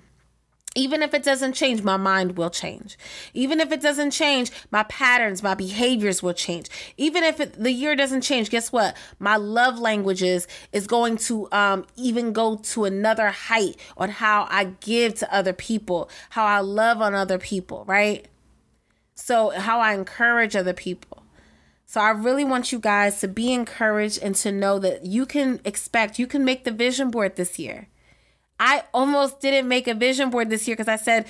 Even 0.74 1.02
if 1.02 1.14
it 1.14 1.22
doesn't 1.22 1.52
change, 1.52 1.82
my 1.82 1.96
mind 1.96 2.37
will 2.37 2.50
change. 2.50 2.98
Even 3.32 3.60
if 3.60 3.70
it 3.70 3.80
doesn't 3.80 4.10
change, 4.10 4.50
my 4.70 4.82
patterns, 4.84 5.42
my 5.42 5.54
behaviors 5.54 6.22
will 6.22 6.32
change. 6.32 6.68
Even 6.96 7.22
if 7.22 7.38
it, 7.40 7.54
the 7.54 7.70
year 7.70 7.94
doesn't 7.94 8.22
change, 8.22 8.50
guess 8.50 8.72
what? 8.72 8.96
My 9.18 9.37
love 9.37 9.78
languages 9.78 10.48
is 10.72 10.87
going 10.87 11.16
to 11.18 11.48
um, 11.52 11.87
even 11.96 12.32
go 12.32 12.56
to 12.56 12.84
another 12.84 13.28
height 13.28 13.76
on 13.96 14.10
how 14.10 14.48
I 14.50 14.64
give 14.80 15.14
to 15.20 15.32
other 15.32 15.52
people, 15.52 16.10
how 16.30 16.44
I 16.44 16.60
love 16.60 17.00
on 17.00 17.14
other 17.14 17.38
people, 17.38 17.84
right? 17.87 18.26
So, 19.14 19.50
how 19.50 19.78
I 19.78 19.94
encourage 19.94 20.56
other 20.56 20.72
people. 20.72 21.24
So 21.87 22.00
I 22.00 22.10
really 22.10 22.44
want 22.44 22.72
you 22.72 22.80
guys 22.80 23.20
to 23.20 23.28
be 23.28 23.52
encouraged 23.52 24.20
and 24.20 24.34
to 24.37 24.50
know 24.50 24.80
that 24.80 25.04
you 25.04 25.26
can 25.26 25.60
expect, 25.64 26.18
you 26.18 26.26
can 26.26 26.44
make 26.44 26.64
the 26.64 26.72
vision 26.72 27.08
board 27.08 27.37
this 27.37 27.56
year. 27.56 27.87
I 28.58 28.84
almost 28.92 29.40
didn't 29.40 29.68
make 29.68 29.88
a 29.88 29.94
vision 29.94 30.30
board 30.30 30.50
this 30.50 30.66
year 30.66 30.76
because 30.76 30.88
I 30.88 30.96
said, 30.96 31.26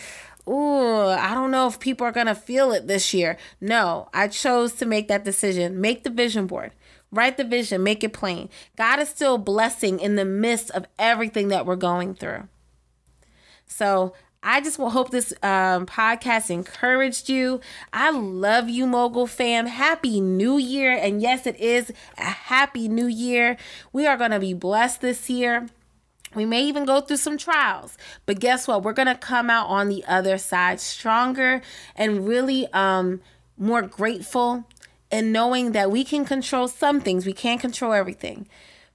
Ooh, 0.46 1.06
I 1.06 1.32
don't 1.32 1.50
know 1.50 1.66
if 1.66 1.80
people 1.80 2.06
are 2.06 2.12
going 2.12 2.26
to 2.26 2.34
feel 2.34 2.72
it 2.72 2.87
this 2.87 3.14
year. 3.14 3.38
No, 3.62 4.08
I 4.12 4.28
chose 4.28 4.74
to 4.74 4.87
make 4.87 5.08
that 5.08 5.24
decision. 5.24 5.80
Make 5.80 6.04
the 6.04 6.10
vision 6.10 6.46
board. 6.46 6.72
Write 7.10 7.37
the 7.37 7.44
vision, 7.44 7.82
make 7.84 8.02
it 8.02 8.12
plain. 8.12 8.48
God 8.76 8.98
is 8.98 9.08
still 9.08 9.38
blessing 9.38 10.00
in 10.00 10.16
the 10.16 10.24
midst 10.24 10.70
of 10.72 10.84
everything 10.98 11.48
that 11.48 11.64
we're 11.64 11.76
going 11.76 12.14
through. 12.14 12.48
So 13.66 14.14
I 14.42 14.60
just 14.60 14.78
will 14.78 14.90
hope 14.90 15.10
this 15.10 15.32
um, 15.42 15.87
podcast 15.87 16.50
encouraged 16.50 17.28
you. 17.28 17.60
I 17.92 18.10
love 18.10 18.68
you, 18.68 18.87
Mogul 18.87 19.28
fam. 19.28 19.66
Happy 19.66 20.20
New 20.20 20.58
Year. 20.58 20.90
And 20.90 21.22
yes, 21.22 21.46
it 21.46 21.56
is 21.60 21.92
a 22.18 22.24
happy 22.24 22.88
new 22.88 23.06
year. 23.06 23.56
We 23.92 24.06
are 24.06 24.16
going 24.16 24.32
to 24.32 24.40
be 24.40 24.52
blessed 24.52 25.00
this 25.00 25.30
year. 25.30 25.68
We 26.35 26.44
may 26.44 26.64
even 26.64 26.85
go 26.85 27.01
through 27.01 27.18
some 27.18 27.38
trials, 27.38 27.97
but 28.27 28.40
guess 28.40 28.66
what? 28.66 28.83
We're 28.83 28.92
going 28.92 29.09
to 29.09 29.14
come 29.14 29.51
out 29.51 29.68
on 29.68 29.88
the 29.88 30.05
other 30.07 30.38
side 30.38 30.81
stronger 30.81 31.62
and 31.97 32.27
really 32.27 32.66
um, 32.73 33.20
more 33.57 33.83
grateful 33.83 34.64
and 35.11 35.33
knowing 35.33 35.73
that 35.73 35.90
we 35.90 36.05
can 36.05 36.25
control 36.25 36.68
some 36.68 37.01
things. 37.01 37.27
We 37.27 37.33
can't 37.33 37.61
control 37.61 37.92
everything, 37.92 38.49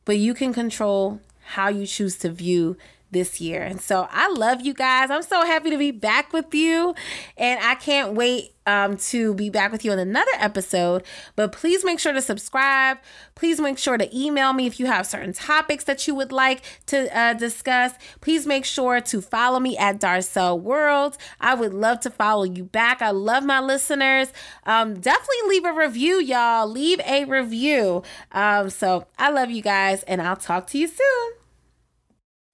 but 0.05 0.17
you 0.17 0.33
can 0.33 0.53
control 0.53 1.21
how 1.53 1.69
you 1.69 1.87
choose 1.87 2.17
to 2.19 2.29
view 2.29 2.77
this 3.11 3.41
year. 3.41 3.63
And 3.63 3.81
so 3.81 4.07
I 4.11 4.29
love 4.29 4.61
you 4.61 4.73
guys. 4.73 5.09
I'm 5.09 5.23
so 5.23 5.45
happy 5.45 5.69
to 5.69 5.77
be 5.77 5.91
back 5.91 6.33
with 6.33 6.53
you. 6.53 6.95
And 7.37 7.59
I 7.63 7.75
can't 7.75 8.13
wait 8.13 8.53
um, 8.69 8.97
to 8.97 9.33
be 9.33 9.49
back 9.49 9.71
with 9.71 9.83
you 9.83 9.91
in 9.91 9.99
another 9.99 10.31
episode. 10.37 11.03
But 11.35 11.51
please 11.51 11.83
make 11.83 11.99
sure 11.99 12.13
to 12.13 12.21
subscribe. 12.21 12.99
Please 13.33 13.59
make 13.59 13.79
sure 13.79 13.97
to 13.97 14.17
email 14.17 14.53
me 14.53 14.67
if 14.67 14.79
you 14.79 14.85
have 14.85 15.07
certain 15.07 15.33
topics 15.33 15.85
that 15.85 16.07
you 16.07 16.13
would 16.13 16.31
like 16.31 16.61
to 16.87 17.17
uh, 17.17 17.33
discuss. 17.33 17.93
Please 18.21 18.45
make 18.45 18.65
sure 18.65 19.01
to 19.01 19.21
follow 19.21 19.59
me 19.59 19.75
at 19.77 19.99
Darcel 19.99 20.59
World. 20.59 21.17
I 21.41 21.55
would 21.55 21.73
love 21.73 21.99
to 22.01 22.11
follow 22.11 22.43
you 22.43 22.63
back. 22.63 23.01
I 23.01 23.11
love 23.11 23.43
my 23.43 23.59
listeners. 23.59 24.31
Um, 24.65 24.99
definitely 24.99 25.49
leave 25.49 25.65
a 25.65 25.73
review, 25.73 26.19
y'all. 26.21 26.67
Leave 26.67 26.99
a 27.05 27.25
review. 27.25 28.03
Um, 28.31 28.69
so 28.69 29.07
I 29.17 29.31
love 29.31 29.49
you 29.49 29.63
guys, 29.63 30.03
and 30.03 30.21
I'll 30.21 30.35
talk 30.35 30.67
to 30.67 30.77
you 30.77 30.87
soon. 30.87 31.38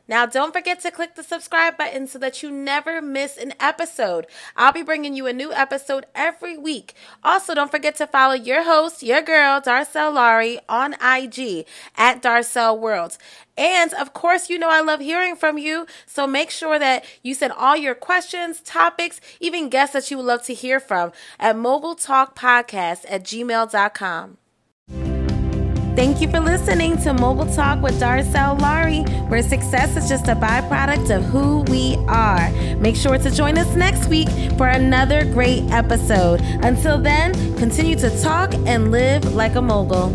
Now, 0.07 0.25
don't 0.25 0.53
forget 0.53 0.79
to 0.81 0.91
click 0.91 1.15
the 1.15 1.23
subscribe 1.23 1.77
button 1.77 2.07
so 2.07 2.19
that 2.19 2.43
you 2.43 2.51
never 2.51 3.01
miss 3.01 3.37
an 3.37 3.53
episode. 3.59 4.27
I'll 4.55 4.71
be 4.71 4.83
bringing 4.83 5.15
you 5.15 5.25
a 5.25 5.33
new 5.33 5.51
episode 5.51 6.05
every 6.13 6.57
week. 6.57 6.93
Also, 7.23 7.55
don't 7.55 7.71
forget 7.71 7.95
to 7.95 8.07
follow 8.07 8.35
your 8.35 8.63
host, 8.63 9.01
your 9.01 9.21
girl, 9.21 9.59
Darcel 9.59 10.13
Laurie, 10.13 10.59
on 10.69 10.93
IG 10.93 11.65
at 11.97 12.21
Darcel 12.21 12.77
World. 12.77 13.17
And 13.57 13.93
of 13.93 14.13
course, 14.13 14.49
you 14.49 14.59
know 14.59 14.69
I 14.69 14.81
love 14.81 14.99
hearing 14.99 15.35
from 15.35 15.57
you. 15.57 15.87
So 16.05 16.27
make 16.27 16.51
sure 16.51 16.77
that 16.77 17.05
you 17.23 17.33
send 17.33 17.53
all 17.53 17.75
your 17.75 17.95
questions, 17.95 18.61
topics, 18.61 19.19
even 19.39 19.69
guests 19.69 19.93
that 19.93 20.11
you 20.11 20.17
would 20.17 20.25
love 20.25 20.43
to 20.43 20.53
hear 20.53 20.79
from 20.79 21.13
at 21.39 21.55
mogultalkpodcast 21.55 23.05
at 23.09 23.23
gmail.com. 23.23 24.37
Thank 25.95 26.19
you 26.19 26.27
for 26.27 26.41
listening 26.41 26.97
to 27.03 27.13
Mogul 27.13 27.45
Talk 27.55 27.81
with 27.81 28.01
Darcel 28.01 28.59
Laurie, 28.59 29.03
where 29.29 29.41
success 29.41 29.95
is 29.95 30.09
just 30.09 30.27
a 30.27 30.35
byproduct 30.35 31.09
of 31.09 31.23
who 31.23 31.61
we 31.71 31.95
are. 32.09 32.51
Make 32.79 32.97
sure 32.97 33.17
to 33.17 33.31
join 33.31 33.57
us 33.57 33.73
next 33.77 34.07
week 34.09 34.27
for 34.57 34.67
another 34.67 35.23
great 35.23 35.63
episode. 35.71 36.41
Until 36.65 36.97
then, 36.97 37.33
continue 37.57 37.95
to 37.95 38.09
talk 38.21 38.53
and 38.65 38.91
live 38.91 39.33
like 39.35 39.55
a 39.55 39.61
mogul. 39.61 40.09